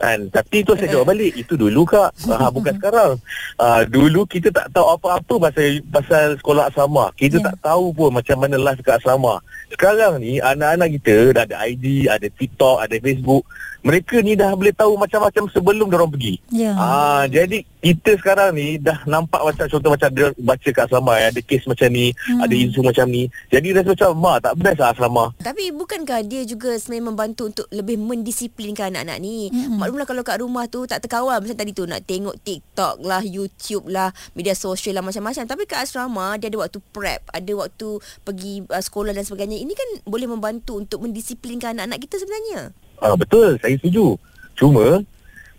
Kan? 0.00 0.32
Tapi 0.32 0.64
tu 0.64 0.72
saya 0.76 0.88
jawab 0.88 1.12
balik, 1.12 1.32
itu 1.36 1.56
dulu 1.56 1.84
kak, 1.88 2.12
uh, 2.28 2.48
bukan 2.56 2.76
sekarang. 2.76 3.16
Uh, 3.56 3.82
dulu 3.88 4.28
kita 4.28 4.52
tak 4.52 4.68
tahu 4.72 4.96
apa-apa 4.96 5.48
pasal 5.48 5.80
pasal 5.88 6.26
sekolah 6.40 6.68
asrama. 6.68 7.08
Kita 7.16 7.40
Ya. 7.40 7.52
tak 7.52 7.72
tahu 7.72 7.92
pun 7.96 8.12
macam 8.12 8.36
mana 8.36 8.60
life 8.60 8.80
dekat 8.84 9.00
asrama. 9.00 9.40
Sekarang 9.70 10.18
ni 10.18 10.42
anak-anak 10.42 10.88
kita 10.98 11.14
dah 11.30 11.42
ada 11.46 11.56
ID, 11.62 12.10
ada 12.10 12.26
TikTok, 12.26 12.82
ada 12.82 12.94
Facebook. 12.98 13.46
Mereka 13.80 14.20
ni 14.20 14.36
dah 14.36 14.52
boleh 14.52 14.76
tahu 14.76 14.92
macam-macam 15.00 15.48
sebelum 15.48 15.88
dia 15.88 15.96
orang 15.96 16.12
pergi. 16.12 16.34
Ya. 16.52 16.76
Ah, 16.76 17.24
jadi 17.24 17.64
kita 17.80 18.20
sekarang 18.20 18.52
ni 18.52 18.76
dah 18.76 19.08
nampak 19.08 19.40
macam 19.40 19.64
contoh 19.64 19.96
macam 19.96 20.12
dia 20.12 20.28
baca 20.36 20.68
kat 20.68 20.84
asrama 20.84 21.16
eh, 21.16 21.32
ada 21.32 21.40
kes 21.40 21.64
macam 21.64 21.88
ni, 21.88 22.12
Hmm. 22.12 22.28
hmm. 22.36 22.44
ada 22.44 22.54
isu 22.60 22.80
macam 22.84 23.06
ni. 23.08 23.22
Jadi 23.48 23.72
rasa 23.72 23.88
macam 23.96 24.10
mak 24.20 24.36
tak 24.44 24.54
best 24.60 24.78
lah 24.84 24.92
asrama. 24.92 25.24
Tapi 25.40 25.72
bukankah 25.72 26.20
dia 26.28 26.44
juga 26.44 26.76
sebenarnya 26.76 27.08
membantu 27.08 27.42
untuk 27.48 27.66
lebih 27.72 27.96
mendisiplinkan 27.96 28.92
anak-anak 28.92 29.16
ni? 29.24 29.48
Mm-mm. 29.48 29.80
Maklumlah 29.80 30.04
kalau 30.04 30.22
kat 30.28 30.44
rumah 30.44 30.68
tu 30.68 30.84
tak 30.84 31.00
terkawal 31.00 31.40
macam 31.40 31.56
tadi 31.56 31.72
tu 31.72 31.88
nak 31.88 32.04
tengok 32.04 32.36
TikTok 32.44 33.00
lah, 33.00 33.24
YouTube 33.24 33.88
lah, 33.88 34.12
media 34.36 34.52
sosial 34.52 35.00
lah 35.00 35.04
macam-macam. 35.08 35.48
Tapi 35.48 35.62
kat 35.64 35.88
asrama 35.88 36.36
dia 36.36 36.52
ada 36.52 36.60
waktu 36.60 36.84
prep, 36.92 37.24
ada 37.32 37.52
waktu 37.56 37.88
pergi 38.28 38.60
uh, 38.68 38.82
sekolah 38.84 39.16
dan 39.16 39.24
sebagainya. 39.24 39.56
Ini 39.60 39.72
kan 39.76 39.88
boleh 40.08 40.24
membantu 40.24 40.80
untuk 40.80 41.04
mendisiplinkan 41.04 41.76
anak-anak 41.76 42.00
kita 42.00 42.16
sebenarnya. 42.16 42.72
Ah, 42.96 43.12
betul, 43.12 43.60
saya 43.60 43.76
setuju. 43.76 44.16
Cuma 44.56 45.04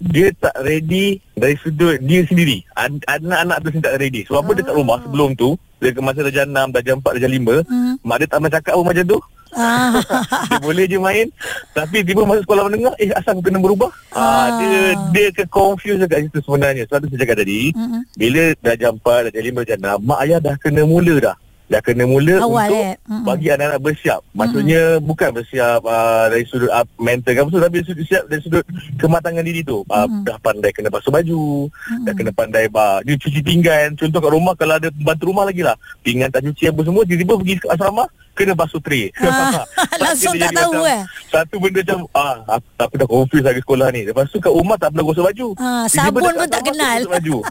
dia 0.02 0.34
tak 0.34 0.58
ready 0.66 1.22
dari 1.38 1.54
sudut 1.62 2.02
dia 2.02 2.26
sendiri. 2.26 2.66
An- 2.74 3.06
Anak-anak 3.06 3.58
tu 3.62 3.68
sendiri 3.70 3.86
tak 3.86 3.98
ready. 4.02 4.22
Sebab 4.26 4.42
apa 4.42 4.52
dekat 4.58 4.74
rumah 4.74 4.98
sebelum 5.06 5.38
tu, 5.38 5.54
dia 5.78 5.94
ke 5.94 6.02
masa 6.02 6.26
darjah 6.26 6.50
6, 6.50 6.74
darjah 6.74 6.98
4, 6.98 7.14
darjah 7.14 7.32
5, 7.32 7.62
Hmm. 7.70 7.94
mak 8.02 8.18
dia 8.18 8.28
tak 8.28 8.38
pernah 8.42 8.54
cakap 8.58 8.74
pun 8.74 8.86
macam 8.90 9.06
tu. 9.06 9.20
Ah. 9.52 10.00
dia 10.48 10.64
boleh 10.64 10.88
je 10.88 10.96
main 10.96 11.28
Tapi 11.76 12.08
tiba 12.08 12.24
masuk 12.24 12.48
sekolah 12.48 12.72
menengah 12.72 12.96
Eh 12.96 13.12
asal 13.12 13.36
aku 13.36 13.52
kena 13.52 13.60
berubah 13.60 13.92
ah. 14.16 14.48
Ah. 14.48 14.48
Dia 14.56 14.80
dia 15.12 15.28
ke 15.28 15.44
confuse 15.52 16.00
kat 16.08 16.24
situ 16.24 16.40
sebenarnya 16.40 16.88
Sebab 16.88 17.04
tu 17.04 17.08
saya 17.12 17.28
cakap 17.28 17.44
tadi 17.44 17.76
Mm-mm. 17.76 18.00
Bila 18.16 18.56
dah 18.64 18.76
jam 18.80 18.96
4, 18.96 19.28
dah 19.28 19.32
jam 19.36 19.44
5, 19.44 19.60
dah 19.60 19.68
jam 19.68 19.80
6 20.00 20.08
Mak 20.08 20.20
ayah 20.24 20.40
dah 20.40 20.56
kena 20.56 20.88
mula 20.88 21.16
dah 21.20 21.36
Dah 21.72 21.80
kena 21.80 22.04
mula 22.04 22.44
Awal, 22.44 22.68
untuk 22.68 22.84
eh? 22.84 22.94
Mm-mm. 23.08 23.24
bagi 23.24 23.48
anak-anak 23.48 23.80
bersiap. 23.80 24.20
Maksudnya 24.36 25.00
bukan 25.00 25.30
bersiap 25.32 25.80
uh, 25.88 26.28
dari 26.28 26.44
sudut 26.44 26.68
uh, 26.68 26.84
mental 27.00 27.32
kan 27.32 27.48
Tapi 27.48 27.80
sudut 27.88 28.04
siap 28.04 28.28
dari 28.28 28.44
sudut 28.44 28.66
kematangan 29.00 29.40
diri 29.40 29.64
tu. 29.64 29.88
Uh, 29.88 30.08
Dah 30.28 30.36
pandai 30.44 30.76
kena 30.76 30.92
basuh 30.92 31.16
baju 31.16 31.72
Dah 32.04 32.12
kena 32.12 32.36
pandai 32.36 32.68
uh, 32.68 33.00
Dia 33.08 33.16
cuci 33.16 33.40
pinggan. 33.40 33.96
Contoh 33.96 34.20
kat 34.20 34.32
rumah 34.36 34.52
kalau 34.60 34.76
ada 34.76 34.92
bantu 35.00 35.32
rumah 35.32 35.48
lagi 35.48 35.64
lah. 35.64 35.80
Pinggan 36.04 36.28
tak 36.28 36.44
cuci 36.44 36.68
apa 36.68 36.84
semua 36.84 37.08
Tiba-tiba 37.08 37.40
pergi 37.40 37.56
ke 37.64 37.68
asrama 37.72 38.04
Kena 38.32 38.56
basuh 38.56 38.80
tray 38.80 39.12
Ah, 39.20 39.68
langsung 40.04 40.34
Dia 40.36 40.48
tak 40.48 40.64
tahu, 40.64 40.74
macam 40.82 40.92
eh? 40.92 41.02
Satu 41.28 41.56
benda 41.60 41.80
macam 41.84 42.00
ah, 42.16 42.36
aku, 42.58 42.68
aku 42.80 42.94
dah 42.96 43.08
confuse 43.08 43.44
lagi 43.46 43.60
sekolah 43.64 43.88
ni. 43.92 44.02
Lepas 44.08 44.32
tu 44.32 44.40
kat 44.40 44.52
rumah 44.52 44.76
tak 44.80 44.90
pernah 44.96 45.06
gosok 45.08 45.26
baju. 45.32 45.48
Tiba-tiba 45.56 45.92
sabun 45.92 46.22
pun 46.24 46.48
tak 46.50 46.64
kenal. 46.66 47.00
baju. 47.08 47.38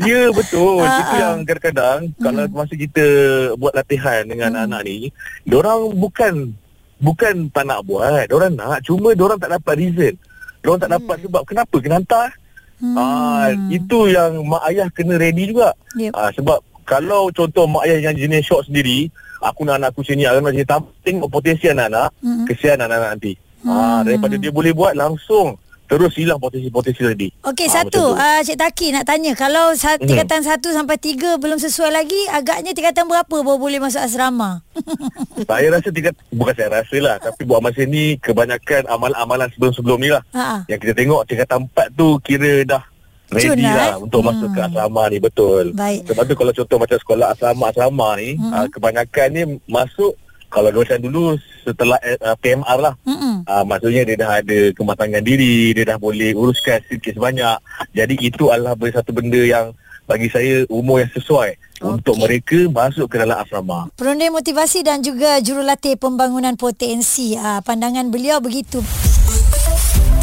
Ya 0.00 0.28
betul. 0.32 0.80
Ah, 0.84 1.00
Itu 1.00 1.12
ah. 1.12 1.18
yang 1.18 1.36
kadang-kadang 1.44 1.98
Kalau 2.20 2.42
masa 2.52 2.74
kita 2.76 3.04
buat 3.56 3.72
latihan 3.72 4.24
dengan 4.28 4.52
anak-anak 4.56 4.80
ni 4.84 5.08
Diorang 5.44 5.92
bukan 5.96 6.52
Bukan 7.00 7.48
tak 7.48 7.64
nak 7.64 7.80
buat. 7.88 8.28
Diorang 8.28 8.60
nak 8.60 8.84
Cuma 8.84 9.16
diorang 9.16 9.40
tak 9.40 9.56
dapat 9.56 9.74
reason. 9.80 10.12
Diorang 10.60 10.80
tak 10.80 10.92
dapat 10.92 11.16
sebab 11.24 11.42
Kenapa? 11.48 11.76
Kena 11.80 11.96
hantar. 12.00 12.28
Hmm. 12.80 12.96
Ah, 12.96 13.52
itu 13.68 14.08
yang 14.08 14.40
mak 14.48 14.64
ayah 14.72 14.88
kena 14.88 15.20
ready 15.20 15.52
juga. 15.52 15.76
Yep. 16.00 16.12
Ah, 16.16 16.32
sebab 16.32 16.58
kalau 16.88 17.28
contoh 17.28 17.68
mak 17.68 17.84
ayah 17.84 18.08
yang 18.08 18.16
jenis 18.16 18.48
short 18.48 18.64
sendiri, 18.64 19.12
aku 19.40 19.64
nak 19.64 19.76
anak 19.76 19.88
aku 19.90 20.00
sini, 20.00 20.24
anak 20.24 20.44
macam 20.46 20.92
tengok 21.00 21.28
potensi 21.28 21.66
anak-anak, 21.66 22.12
Mm-mm. 22.18 22.44
kesian 22.44 22.76
anak-anak 22.76 23.10
nanti. 23.16 23.32
Ah, 23.60 24.00
daripada 24.00 24.36
dia 24.36 24.48
boleh 24.48 24.72
buat 24.72 24.94
langsung 24.94 25.56
terus 25.84 26.14
hilang 26.14 26.38
potensi-potensi 26.38 27.02
tadi. 27.02 27.28
Okey, 27.42 27.66
Ah, 27.66 27.82
satu, 27.82 28.14
uh, 28.14 28.40
Cik 28.40 28.56
Taki 28.56 28.94
nak 28.94 29.04
tanya. 29.04 29.34
Kalau 29.34 29.74
sa- 29.74 29.98
Mhm. 29.98 30.06
tingkatan 30.06 30.40
satu 30.40 30.70
sampai 30.70 30.94
tiga 30.96 31.34
belum 31.34 31.58
sesuai 31.58 31.90
lagi, 31.90 32.30
agaknya 32.30 32.70
tingkatan 32.70 33.04
berapa 33.04 33.26
baru 33.26 33.58
boleh 33.58 33.82
masuk 33.82 33.98
asrama? 33.98 34.62
Saya 35.50 35.66
rasa 35.68 35.90
tingkat 35.90 36.14
bukan 36.30 36.54
saya 36.54 36.70
rasa 36.72 36.96
lah 36.96 37.18
tapi 37.18 37.42
buat 37.42 37.58
masa 37.58 37.82
ni 37.82 38.14
kebanyakan 38.16 38.86
amalan-amalan 38.86 39.50
sebelum-sebelum 39.50 39.98
ni 39.98 40.08
lah. 40.08 40.22
Ha. 40.30 40.62
Yang 40.66 40.78
kita 40.80 40.92
tengok 40.94 41.20
tingkatan 41.26 41.58
4 41.66 41.90
tu 41.90 42.08
kira 42.20 42.62
dah 42.64 42.82
ready 43.30 43.46
Cun, 43.46 43.58
lah 43.62 43.94
eh? 43.94 44.02
untuk 44.02 44.20
masuk 44.26 44.48
ke 44.50 44.60
Hmm. 44.60 44.68
asrama 44.68 45.02
ni 45.06 45.18
betul. 45.18 45.64
Baik. 45.72 46.06
Sebab 46.10 46.22
tu 46.26 46.34
kalau 46.34 46.52
contoh 46.52 46.76
macam 46.78 46.98
sekolah 46.98 47.26
asrama-asrama 47.32 48.08
ni 48.18 48.30
Hmm. 48.36 48.52
uh, 48.52 48.66
kebanyakan 48.68 49.28
ni 49.30 49.42
masuk 49.66 50.12
kalau 50.50 50.68
macam 50.74 50.98
dulu 50.98 51.38
setelah 51.62 51.94
uh, 52.02 52.34
PMR 52.42 52.78
lah 52.82 52.94
Mm-mm. 53.06 53.46
Uh, 53.46 53.62
maksudnya 53.62 54.02
dia 54.02 54.18
dah 54.18 54.42
ada 54.42 54.58
kematangan 54.74 55.22
diri, 55.22 55.70
dia 55.70 55.86
dah 55.86 55.98
boleh 55.98 56.34
uruskan 56.34 56.82
sedikit 56.90 57.14
sebanyak. 57.14 57.56
Jadi 57.94 58.18
itu 58.18 58.50
adalah 58.50 58.74
satu 58.74 59.14
benda 59.14 59.38
yang 59.38 59.70
bagi 60.10 60.26
saya 60.26 60.66
umur 60.66 61.06
yang 61.06 61.12
sesuai 61.14 61.50
okay. 61.54 61.86
untuk 61.86 62.18
mereka 62.18 62.58
masuk 62.66 63.06
ke 63.06 63.22
dalam 63.22 63.38
asrama. 63.38 63.86
Peronda 63.94 64.26
motivasi 64.26 64.82
dan 64.82 65.06
juga 65.06 65.38
jurulatih 65.38 65.94
pembangunan 65.94 66.58
potensi. 66.58 67.38
Uh, 67.38 67.62
pandangan 67.62 68.10
beliau 68.10 68.42
begitu. 68.42 68.82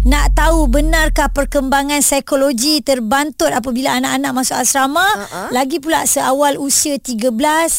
Nak 0.00 0.32
tahu 0.32 0.64
benarkah 0.64 1.28
perkembangan 1.28 2.00
psikologi 2.00 2.80
terbantut 2.80 3.52
apabila 3.52 4.00
anak-anak 4.00 4.32
masuk 4.32 4.56
asrama 4.56 5.04
Uh-uh. 5.04 5.52
lagi 5.52 5.76
pula 5.76 6.08
seawal 6.08 6.56
usia 6.56 6.96
13 6.96 7.28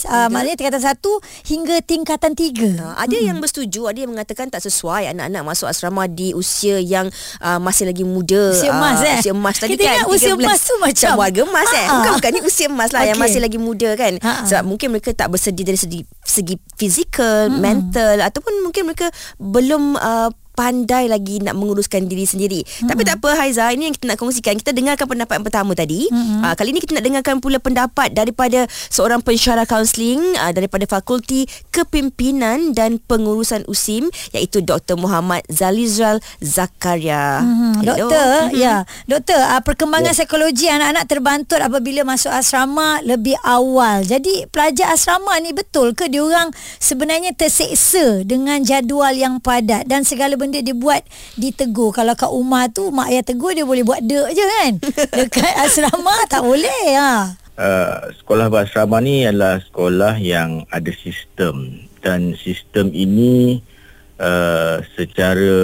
uh, 0.06 0.30
maknanya 0.30 0.54
tingkatan 0.54 0.84
1 0.86 1.50
hingga 1.50 1.76
tingkatan 1.82 2.32
3. 2.38 2.78
Uh, 2.78 2.94
ada 2.94 3.18
yang 3.18 3.42
bersetuju, 3.42 3.90
ada 3.90 4.06
yang 4.06 4.14
mengatakan 4.14 4.54
tak 4.54 4.62
sesuai 4.62 5.10
anak-anak 5.10 5.42
masuk 5.42 5.66
asrama 5.66 6.06
di 6.06 6.38
usia 6.38 6.78
yang 6.78 7.10
uh, 7.42 7.58
masih 7.58 7.90
lagi 7.90 8.06
muda. 8.06 8.54
Usia 8.54 8.70
emas, 8.70 9.02
uh, 9.02 9.10
eh? 9.10 9.18
Usia 9.18 9.34
emas 9.34 9.56
tadi 9.58 9.74
Kita 9.74 9.82
kan. 9.82 9.94
ingat 9.98 10.08
usia 10.14 10.32
13. 10.32 10.46
emas 10.46 10.60
tu 10.62 10.74
macam- 10.78 11.18
warga 11.18 11.42
emas 11.42 11.70
eh. 11.74 11.78
Ha-ha. 11.82 11.96
Bukan 11.98 12.12
bukan 12.22 12.32
ni 12.38 12.42
usia 12.46 12.68
emas 12.70 12.90
lah 12.94 13.02
yang 13.02 13.18
Okey. 13.18 13.26
masih 13.26 13.40
lagi 13.42 13.58
muda 13.58 13.90
kan. 13.98 14.14
Ha-ha. 14.22 14.46
Sebab 14.46 14.64
mungkin 14.70 14.94
mereka 14.94 15.10
tak 15.18 15.34
bersedia 15.34 15.66
dari 15.66 15.80
segi 15.82 16.06
segi 16.22 16.54
fizikal, 16.78 17.50
mental 17.50 18.22
ataupun 18.22 18.62
mungkin 18.62 18.94
mereka 18.94 19.10
belum 19.42 19.98
uh, 19.98 20.30
pandai 20.62 21.10
lagi 21.10 21.42
nak 21.42 21.58
menguruskan 21.58 22.06
diri 22.06 22.30
sendiri. 22.30 22.62
Mm-hmm. 22.62 22.90
Tapi 22.94 23.02
tak 23.02 23.18
apa 23.18 23.30
Haiza, 23.34 23.66
ini 23.74 23.90
yang 23.90 23.96
kita 23.98 24.14
nak 24.14 24.22
kongsikan. 24.22 24.54
Kita 24.62 24.78
dengarkan 24.78 25.10
pendapat 25.10 25.42
yang 25.42 25.46
pertama 25.50 25.72
tadi. 25.74 26.06
Mm-hmm. 26.14 26.46
Uh, 26.46 26.54
kali 26.54 26.70
ini 26.70 26.80
kita 26.86 26.94
nak 26.94 27.06
dengarkan 27.10 27.36
pula 27.42 27.58
pendapat 27.58 28.14
daripada 28.14 28.70
seorang 28.94 29.26
pensyarah 29.26 29.66
kaunseling 29.66 30.22
uh, 30.38 30.54
daripada 30.54 30.86
Fakulti 30.86 31.50
Kepimpinan 31.74 32.78
dan 32.78 33.02
Pengurusan 33.02 33.66
USIM 33.66 34.14
iaitu 34.36 34.62
Dr. 34.62 35.00
Muhammad 35.02 35.42
Zalizral 35.50 36.22
Zakaria. 36.38 37.40
Hmm, 37.42 37.82
Hello. 37.82 37.96
doktor, 37.96 38.52
Mhm. 38.52 38.60
ya. 38.60 38.76
Doktor, 39.08 39.40
uh, 39.40 39.62
perkembangan 39.64 40.12
psikologi 40.14 40.68
anak-anak 40.68 41.06
terbantut 41.08 41.62
apabila 41.64 42.04
masuk 42.04 42.30
asrama 42.30 43.00
lebih 43.08 43.40
awal. 43.48 44.04
Jadi 44.04 44.46
pelajar 44.52 44.92
asrama 44.92 45.32
ni 45.40 45.56
betul 45.56 45.96
ke 45.96 46.12
dia 46.12 46.20
orang 46.20 46.52
sebenarnya 46.78 47.32
terseksa 47.32 48.28
dengan 48.28 48.60
jadual 48.68 49.16
yang 49.16 49.40
padat 49.40 49.88
dan 49.88 50.04
segala 50.04 50.36
benda 50.36 50.51
dia 50.60 50.76
buat 50.76 51.00
ditegur. 51.40 51.96
Kalau 51.96 52.12
kat 52.20 52.28
rumah 52.28 52.68
tu 52.68 52.92
mak 52.92 53.08
ayah 53.16 53.24
tegur 53.24 53.56
dia 53.56 53.64
boleh 53.64 53.88
buat 53.88 54.04
dek 54.04 54.28
je 54.36 54.44
kan. 54.44 54.72
Dekat 55.24 55.54
asrama 55.64 56.28
tak 56.28 56.44
boleh 56.44 56.84
ha. 57.00 57.40
uh, 57.56 58.12
sekolah 58.20 58.52
berasrama 58.52 59.00
ni 59.00 59.24
adalah 59.24 59.64
sekolah 59.64 60.20
yang 60.20 60.68
ada 60.68 60.92
sistem 60.92 61.88
dan 62.04 62.36
sistem 62.36 62.92
ini 62.92 63.64
uh, 64.22 64.78
secara 64.94 65.58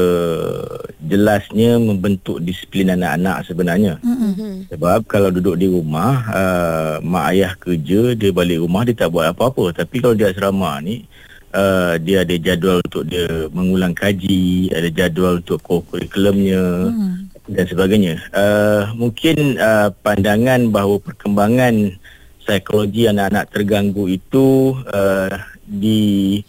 jelasnya 0.98 1.78
membentuk 1.78 2.42
disiplin 2.42 2.92
anak-anak 2.94 3.46
sebenarnya. 3.46 3.94
Mm-hmm. 4.02 4.74
Sebab 4.74 5.06
kalau 5.06 5.30
duduk 5.30 5.56
di 5.62 5.70
rumah, 5.70 6.26
uh, 6.34 6.94
mak 7.06 7.26
ayah 7.38 7.54
kerja, 7.56 8.18
dia 8.18 8.34
balik 8.34 8.60
rumah 8.60 8.84
dia 8.84 8.98
tak 8.98 9.14
buat 9.14 9.32
apa-apa. 9.32 9.78
Tapi 9.78 10.02
kalau 10.02 10.18
di 10.18 10.26
asrama 10.26 10.82
ni 10.82 11.06
Uh, 11.56 11.96
dia 12.04 12.28
ada 12.28 12.36
jadual 12.36 12.84
untuk 12.84 13.08
dia 13.08 13.48
mengulang 13.56 13.96
kaji, 13.96 14.68
ada 14.76 14.92
jadual 14.92 15.40
untuk 15.40 15.64
kurikulumnya 15.64 16.92
Hmm. 16.92 17.32
dan 17.48 17.66
sebagainya. 17.66 18.20
Uh, 18.36 18.92
mungkin 19.00 19.56
uh, 19.56 19.90
pandangan 20.04 20.68
bahawa 20.68 21.00
perkembangan 21.00 21.96
psikologi 22.44 23.08
anak-anak 23.08 23.48
terganggu 23.52 24.12
itu 24.12 24.76
uh, 24.92 25.32
di 25.64 26.44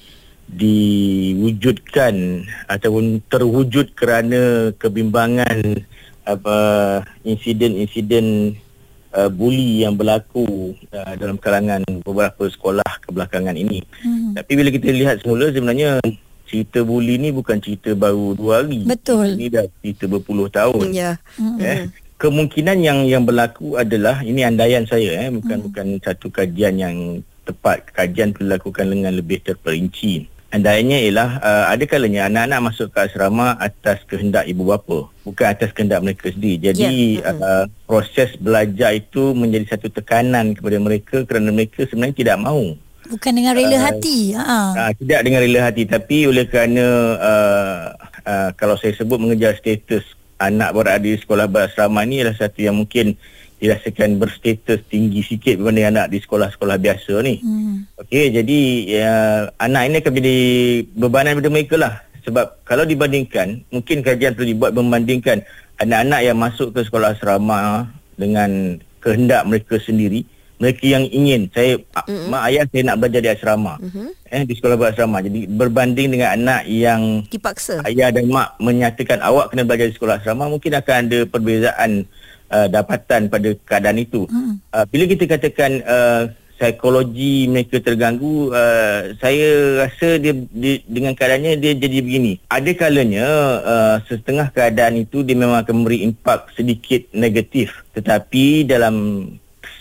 diwujudkan 0.49 2.43
ataupun 2.67 3.21
terwujud 3.29 3.93
kerana 3.93 4.73
kebimbangan 4.81 5.85
apa 6.25 6.59
insiden-insiden 7.25 8.57
uh, 9.15 9.31
bully 9.31 9.85
yang 9.87 9.95
berlaku 9.97 10.75
uh, 10.93 11.15
dalam 11.17 11.37
kalangan 11.41 11.85
beberapa 12.05 12.49
sekolah 12.49 13.05
kebelakangan 13.05 13.57
ini. 13.57 13.85
Hmm. 14.03 14.35
Tapi 14.37 14.53
bila 14.57 14.69
kita 14.73 14.89
lihat 14.93 15.25
semula 15.25 15.49
sebenarnya 15.53 16.01
cerita 16.49 16.81
bully 16.81 17.21
ni 17.21 17.29
bukan 17.29 17.61
cerita 17.61 17.93
baru 17.93 18.33
dua 18.33 18.65
hari. 18.65 18.89
Betul. 18.89 19.37
Ini 19.37 19.47
dah 19.53 19.65
cerita 19.85 20.05
berpuluh 20.09 20.49
tahun. 20.49 20.97
Ya. 20.97 21.21
Eh, 21.61 21.93
kemungkinan 22.17 22.81
yang 22.81 23.05
yang 23.05 23.23
berlaku 23.29 23.77
adalah 23.77 24.25
ini 24.25 24.43
andaian 24.43 24.89
saya 24.89 25.29
eh 25.29 25.31
bukan 25.31 25.69
bukan 25.69 25.87
satu 26.01 26.33
kajian 26.33 26.81
yang 26.81 26.97
tepat. 27.45 27.93
Kajian 27.93 28.33
perlu 28.33 28.49
dilakukan 28.49 28.87
dengan 28.89 29.13
lebih 29.13 29.45
terperinci. 29.45 30.38
Andainya 30.49 30.97
ialah 30.97 31.31
uh, 31.45 31.65
ada 31.69 31.85
kalanya 31.85 32.25
anak-anak 32.25 32.73
masuk 32.73 32.89
ke 32.89 33.05
asrama 33.05 33.53
atas 33.61 34.01
kehendak 34.09 34.49
ibu 34.49 34.65
bapa, 34.65 35.13
bukan 35.21 35.45
atas 35.45 35.77
kehendak 35.77 36.01
mereka 36.01 36.33
sendiri. 36.33 36.73
Jadi 36.73 37.21
Ya, 37.21 37.37
uh, 37.37 37.65
proses 37.85 38.33
belajar 38.41 38.97
itu 38.97 39.37
menjadi 39.37 39.77
satu 39.77 39.93
tekanan 39.93 40.57
kepada 40.57 40.81
mereka 40.81 41.29
kerana 41.29 41.53
mereka 41.53 41.85
sebenarnya 41.85 42.17
tidak 42.17 42.39
mahu. 42.41 42.81
Bukan 43.13 43.33
dengan 43.37 43.53
rela 43.61 43.77
hati. 43.93 44.33
Ha. 44.41 44.57
Uh, 44.73 44.93
tidak 44.97 45.21
dengan 45.29 45.41
rela 45.45 45.61
hati 45.69 45.85
tapi 45.85 46.25
oleh 46.25 46.49
kerana 46.49 46.85
uh, 47.21 47.85
uh, 48.25 48.51
kalau 48.57 48.81
saya 48.81 48.97
sebut 48.97 49.21
mengejar 49.21 49.53
status 49.53 50.17
anak 50.41 50.73
berada 50.73 51.05
di 51.05 51.19
sekolah 51.19 51.45
berasrama 51.45 52.09
ni 52.09 52.25
adalah 52.25 52.41
satu 52.41 52.63
yang 52.63 52.79
mungkin 52.79 53.21
dirasakan 53.59 54.23
berstatus 54.23 54.81
tinggi 54.87 55.21
sikit 55.27 55.59
berbanding 55.59 55.91
anak 55.91 56.07
di 56.15 56.19
sekolah-sekolah 56.23 56.79
biasa 56.79 57.13
ni. 57.27 57.43
Hmm. 57.43 57.87
Okey, 57.99 58.31
jadi 58.31 58.61
ya, 58.87 59.15
anak 59.59 59.83
ini 59.91 59.97
akan 59.99 60.13
menjadi 60.15 60.39
bebanan 60.95 61.37
pada 61.43 61.51
mereka 61.51 61.75
lah. 61.77 61.95
Sebab 62.23 62.63
kalau 62.63 62.87
dibandingkan, 62.87 63.67
mungkin 63.75 64.05
kajian 64.05 64.39
perlu 64.39 64.55
dibuat 64.55 64.73
membandingkan 64.77 65.43
anak-anak 65.83 66.21
yang 66.23 66.39
masuk 66.39 66.75
ke 66.75 66.87
sekolah 66.87 67.15
asrama 67.19 67.91
dengan 68.19 68.79
kehendak 69.03 69.47
mereka 69.47 69.79
sendiri, 69.79 70.27
mereka 70.59 70.85
yang 70.85 71.07
ingin, 71.09 71.47
saya 71.55 71.79
mm-hmm. 71.79 72.29
mak 72.29 72.43
ayah 72.51 72.65
saya 72.67 72.83
nak 72.83 72.99
belajar 72.99 73.21
di 73.23 73.31
asrama. 73.31 73.75
Mhm. 73.79 74.07
Eh 74.29 74.43
di 74.45 74.55
sekolah 74.59 74.77
berasrama. 74.77 75.25
Jadi 75.25 75.49
berbanding 75.49 76.09
dengan 76.19 76.35
anak 76.35 76.69
yang 76.69 77.25
Dipaksa. 77.31 77.81
ayah 77.87 78.11
dan 78.11 78.29
mak 78.29 78.59
menyatakan 78.61 79.23
awak 79.23 79.55
kena 79.55 79.65
belajar 79.65 79.89
di 79.89 79.95
sekolah 79.95 80.19
asrama, 80.19 80.51
mungkin 80.51 80.75
akan 80.75 80.95
ada 81.09 81.19
perbezaan 81.31 82.05
uh, 82.51 82.67
dapatan 82.69 83.29
pada 83.29 83.55
keadaan 83.65 83.99
itu. 84.01 84.25
Hmm. 84.29 84.61
Uh, 84.73 84.85
bila 84.89 85.05
kita 85.09 85.25
katakan 85.29 85.81
uh, 85.85 86.23
psikologi 86.59 87.47
mereka 87.47 87.79
terganggu, 87.79 88.51
uh, 88.51 89.15
saya 89.23 89.79
rasa 89.87 90.19
dia, 90.19 90.35
dia 90.35 90.83
dengan 90.91 91.15
keadaannya 91.15 91.55
dia 91.63 91.73
jadi 91.79 92.03
begini. 92.03 92.43
Ada 92.51 92.71
kalanya 92.75 93.27
uh, 93.63 93.97
setengah 94.11 94.51
keadaan 94.51 94.99
itu 94.99 95.23
dia 95.23 95.39
memang 95.39 95.63
akan 95.63 95.75
memberi 95.85 96.03
impak 96.03 96.51
sedikit 96.59 97.07
negatif. 97.15 97.71
Tetapi 97.95 98.67
dalam 98.67 99.27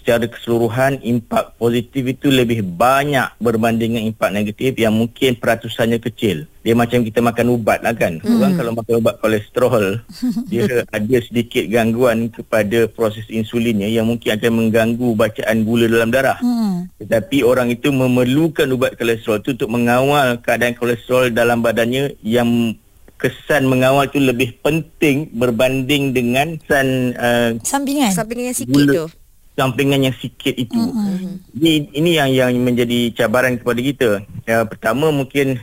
secara 0.07 0.23
keseluruhan 0.23 1.03
impak 1.03 1.59
positif 1.59 2.07
itu 2.07 2.31
lebih 2.31 2.63
banyak 2.63 3.27
berbanding 3.43 3.99
dengan 3.99 4.07
impak 4.07 4.31
negatif 4.31 4.71
yang 4.79 4.95
mungkin 4.95 5.35
peratusannya 5.35 5.99
kecil. 5.99 6.47
Dia 6.63 6.79
macam 6.79 7.03
kita 7.03 7.19
makan 7.19 7.59
ubat 7.59 7.83
lah 7.83 7.91
kan. 7.91 8.23
Hmm. 8.23 8.39
Orang 8.39 8.55
kalau 8.55 8.71
makan 8.71 9.03
ubat 9.03 9.19
kolesterol, 9.19 9.99
dia 10.51 10.87
ada 10.87 11.17
sedikit 11.19 11.67
gangguan 11.67 12.31
kepada 12.31 12.87
proses 12.87 13.27
insulinnya 13.27 13.91
yang 13.91 14.07
mungkin 14.07 14.31
akan 14.39 14.51
mengganggu 14.55 15.11
bacaan 15.11 15.67
gula 15.67 15.91
dalam 15.91 16.07
darah. 16.07 16.39
Hmm. 16.39 16.87
Tetapi 17.03 17.43
orang 17.43 17.67
itu 17.75 17.91
memerlukan 17.91 18.71
ubat 18.79 18.95
kolesterol 18.95 19.43
itu 19.43 19.59
untuk 19.59 19.67
mengawal 19.75 20.39
keadaan 20.39 20.79
kolesterol 20.79 21.35
dalam 21.35 21.59
badannya 21.59 22.15
yang 22.23 22.79
kesan 23.17 23.65
mengawal 23.65 24.05
itu 24.05 24.21
lebih 24.21 24.55
penting 24.61 25.27
berbanding 25.33 26.13
dengan 26.13 26.55
kesan 26.63 27.17
uh, 27.17 27.49
Sampingan. 27.65 28.13
Sampingan 28.13 28.53
yang 28.53 28.57
sikit 28.57 28.71
Gula. 28.71 28.93
tu. 28.93 29.05
Sampingan 29.57 30.05
yang 30.05 30.15
sikit 30.21 30.53
itu. 30.53 30.77
Mm-mm. 30.77 31.41
Ini 31.57 31.73
ini 31.97 32.09
yang 32.21 32.29
yang 32.29 32.53
menjadi 32.61 33.09
cabaran 33.17 33.57
kepada 33.57 33.81
kita. 33.81 34.09
Yang 34.45 34.63
pertama 34.69 35.09
mungkin 35.09 35.57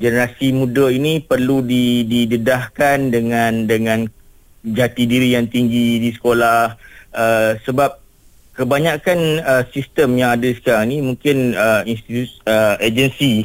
generasi 0.00 0.54
muda 0.54 0.88
ini 0.88 1.20
perlu 1.20 1.60
di, 1.60 2.06
didedahkan 2.08 3.10
dengan 3.12 3.66
dengan 3.66 4.08
jati 4.64 5.04
diri 5.04 5.34
yang 5.36 5.50
tinggi 5.50 6.00
di 6.00 6.10
sekolah 6.14 6.78
uh, 7.12 7.52
sebab 7.66 8.00
kebanyakan 8.56 9.40
uh, 9.44 9.64
sistem 9.72 10.16
yang 10.16 10.36
ada 10.36 10.48
sekarang 10.56 10.88
ni 10.88 11.04
mungkin 11.04 11.52
uh, 11.52 11.84
institusi 11.84 12.38
uh, 12.48 12.76
agensi 12.80 13.44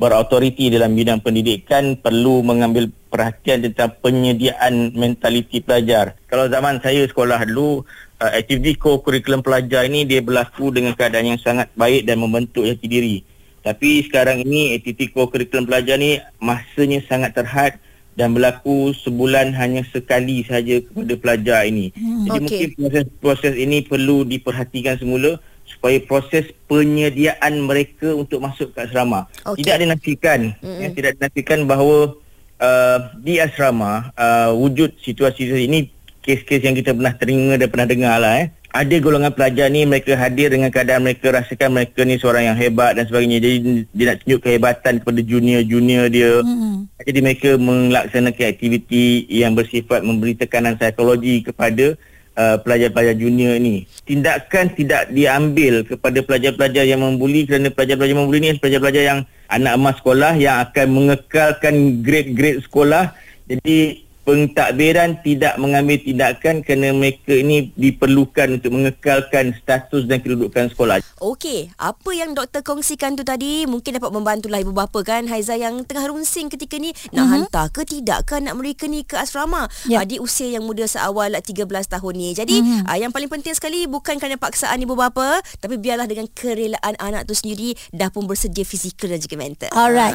berautoriti 0.00 0.72
dalam 0.72 0.96
bidang 0.96 1.20
pendidikan 1.20 1.96
perlu 2.00 2.40
mengambil 2.40 2.88
perhatian 3.12 3.60
tentang 3.68 3.92
penyediaan 4.00 4.96
mentaliti 4.96 5.60
pelajar. 5.60 6.16
Kalau 6.24 6.48
zaman 6.48 6.80
saya 6.80 7.04
sekolah 7.04 7.44
dulu, 7.44 7.84
uh, 8.20 8.32
aktiviti 8.36 8.76
co-curriculum 8.76 9.40
pelajar 9.40 9.88
ini 9.88 10.04
dia 10.04 10.20
berlaku 10.20 10.70
dengan 10.70 10.92
keadaan 10.92 11.34
yang 11.34 11.40
sangat 11.40 11.72
baik 11.74 12.04
dan 12.04 12.20
membentuk 12.20 12.68
jati 12.68 12.86
diri. 12.86 13.16
Tapi 13.60 14.04
sekarang 14.08 14.44
ini 14.44 14.76
aktiviti 14.76 15.12
co-curriculum 15.12 15.68
pelajar 15.68 15.96
ni 15.96 16.20
masanya 16.40 17.00
sangat 17.08 17.36
terhad 17.36 17.72
dan 18.14 18.36
berlaku 18.36 18.92
sebulan 19.00 19.56
hanya 19.56 19.80
sekali 19.88 20.44
saja 20.44 20.84
kepada 20.84 21.14
pelajar 21.16 21.60
ini. 21.64 21.88
Hmm, 21.96 22.28
Jadi 22.28 22.36
okay. 22.36 22.40
mungkin 22.44 22.68
proses-proses 22.76 23.54
ini 23.56 23.84
perlu 23.84 24.28
diperhatikan 24.28 25.00
semula 25.00 25.40
supaya 25.70 25.96
proses 26.02 26.50
penyediaan 26.66 27.62
mereka 27.62 28.12
untuk 28.12 28.42
masuk 28.42 28.74
ke 28.74 28.84
asrama 28.84 29.30
okay. 29.46 29.62
tidak 29.62 29.86
dinafikan 29.86 30.40
mm-hmm. 30.58 30.80
ya, 30.82 30.88
tidak 30.90 31.12
dinafikan 31.16 31.58
bahawa 31.64 32.18
uh, 32.58 32.98
di 33.22 33.38
asrama 33.38 34.10
uh, 34.18 34.50
wujud 34.52 34.90
situasi 34.98 35.46
ini 35.46 35.88
kes-kes 36.20 36.60
yang 36.62 36.76
kita 36.76 36.92
pernah 36.92 37.14
terima 37.16 37.56
dan 37.56 37.68
pernah 37.68 37.88
dengar 37.88 38.16
lah 38.20 38.34
eh 38.44 38.48
ada 38.70 38.96
golongan 39.02 39.34
pelajar 39.34 39.66
ni 39.66 39.82
mereka 39.82 40.14
hadir 40.14 40.54
dengan 40.54 40.70
keadaan 40.70 41.02
mereka 41.02 41.34
rasakan 41.34 41.74
mereka 41.74 42.06
ni 42.06 42.22
seorang 42.22 42.54
yang 42.54 42.58
hebat 42.58 42.94
dan 42.94 43.02
sebagainya 43.10 43.42
jadi 43.42 43.56
dia 43.90 44.04
nak 44.06 44.16
tunjuk 44.22 44.40
kehebatan 44.46 44.92
kepada 45.02 45.20
junior-junior 45.26 46.06
dia 46.06 46.38
mm-hmm. 46.38 46.74
jadi 47.02 47.18
mereka 47.18 47.50
melaksanakan 47.58 48.46
aktiviti 48.46 49.26
yang 49.26 49.58
bersifat 49.58 50.06
memberi 50.06 50.38
tekanan 50.38 50.78
psikologi 50.78 51.42
kepada 51.42 51.98
Uh, 52.40 52.56
pelajar-pelajar 52.62 53.18
junior 53.18 53.58
ni. 53.58 53.90
Tindakan 54.06 54.70
tidak 54.72 55.10
diambil 55.10 55.82
kepada 55.82 56.22
pelajar-pelajar 56.22 56.86
yang 56.86 57.02
membuli 57.02 57.42
kerana 57.42 57.74
pelajar-pelajar 57.74 58.16
membuli 58.16 58.38
ni 58.38 58.54
pelajar-pelajar 58.54 59.02
yang 59.02 59.20
anak 59.50 59.74
emas 59.74 59.98
sekolah 59.98 60.38
yang 60.38 60.62
akan 60.62 60.86
mengekalkan 60.94 62.00
grade-grade 62.06 62.62
sekolah. 62.62 63.12
Jadi 63.50 64.06
pentadbiran 64.30 65.18
tidak 65.26 65.58
mengambil 65.58 65.98
tindakan 65.98 66.62
kerana 66.62 66.94
mereka 66.94 67.34
ini 67.34 67.74
diperlukan 67.74 68.62
untuk 68.62 68.70
mengekalkan 68.78 69.58
status 69.58 70.06
dan 70.06 70.22
kedudukan 70.22 70.70
sekolah. 70.70 71.02
Okey, 71.18 71.74
apa 71.74 72.10
yang 72.14 72.38
doktor 72.38 72.62
kongsikan 72.62 73.18
tu 73.18 73.26
tadi 73.26 73.66
mungkin 73.66 73.98
dapat 73.98 74.14
membantulah 74.14 74.62
ibu 74.62 74.70
bapa 74.70 75.02
kan 75.02 75.26
Haiza 75.26 75.58
yang 75.58 75.82
tengah 75.82 76.06
runsing 76.06 76.46
ketika 76.46 76.78
ni 76.78 76.94
nak 77.10 77.26
uh-huh. 77.26 77.26
hantar 77.42 77.66
ke 77.74 77.82
tidak 77.82 78.30
ke 78.30 78.38
anak 78.38 78.54
mereka 78.54 78.86
ni 78.86 79.02
ke 79.02 79.18
asrama 79.18 79.66
yep. 79.90 79.98
Uh, 79.98 80.06
di 80.06 80.16
usia 80.22 80.46
yang 80.46 80.62
muda 80.62 80.86
seawal 80.86 81.34
13 81.34 81.66
tahun 81.66 82.14
ni. 82.14 82.30
Jadi 82.30 82.86
uh, 82.86 82.94
yang 82.94 83.10
paling 83.10 83.26
penting 83.26 83.58
sekali 83.58 83.90
bukan 83.90 84.22
kerana 84.22 84.38
paksaan 84.38 84.78
ibu 84.78 84.94
bapa 84.94 85.42
tapi 85.58 85.74
biarlah 85.74 86.06
dengan 86.06 86.30
kerelaan 86.30 86.94
anak 87.02 87.26
tu 87.26 87.34
sendiri 87.34 87.74
dah 87.90 88.14
pun 88.14 88.30
bersedia 88.30 88.62
fizikal 88.62 89.10
dan 89.10 89.18
juga 89.18 89.34
mental. 89.34 89.74
Alright. 89.74 90.14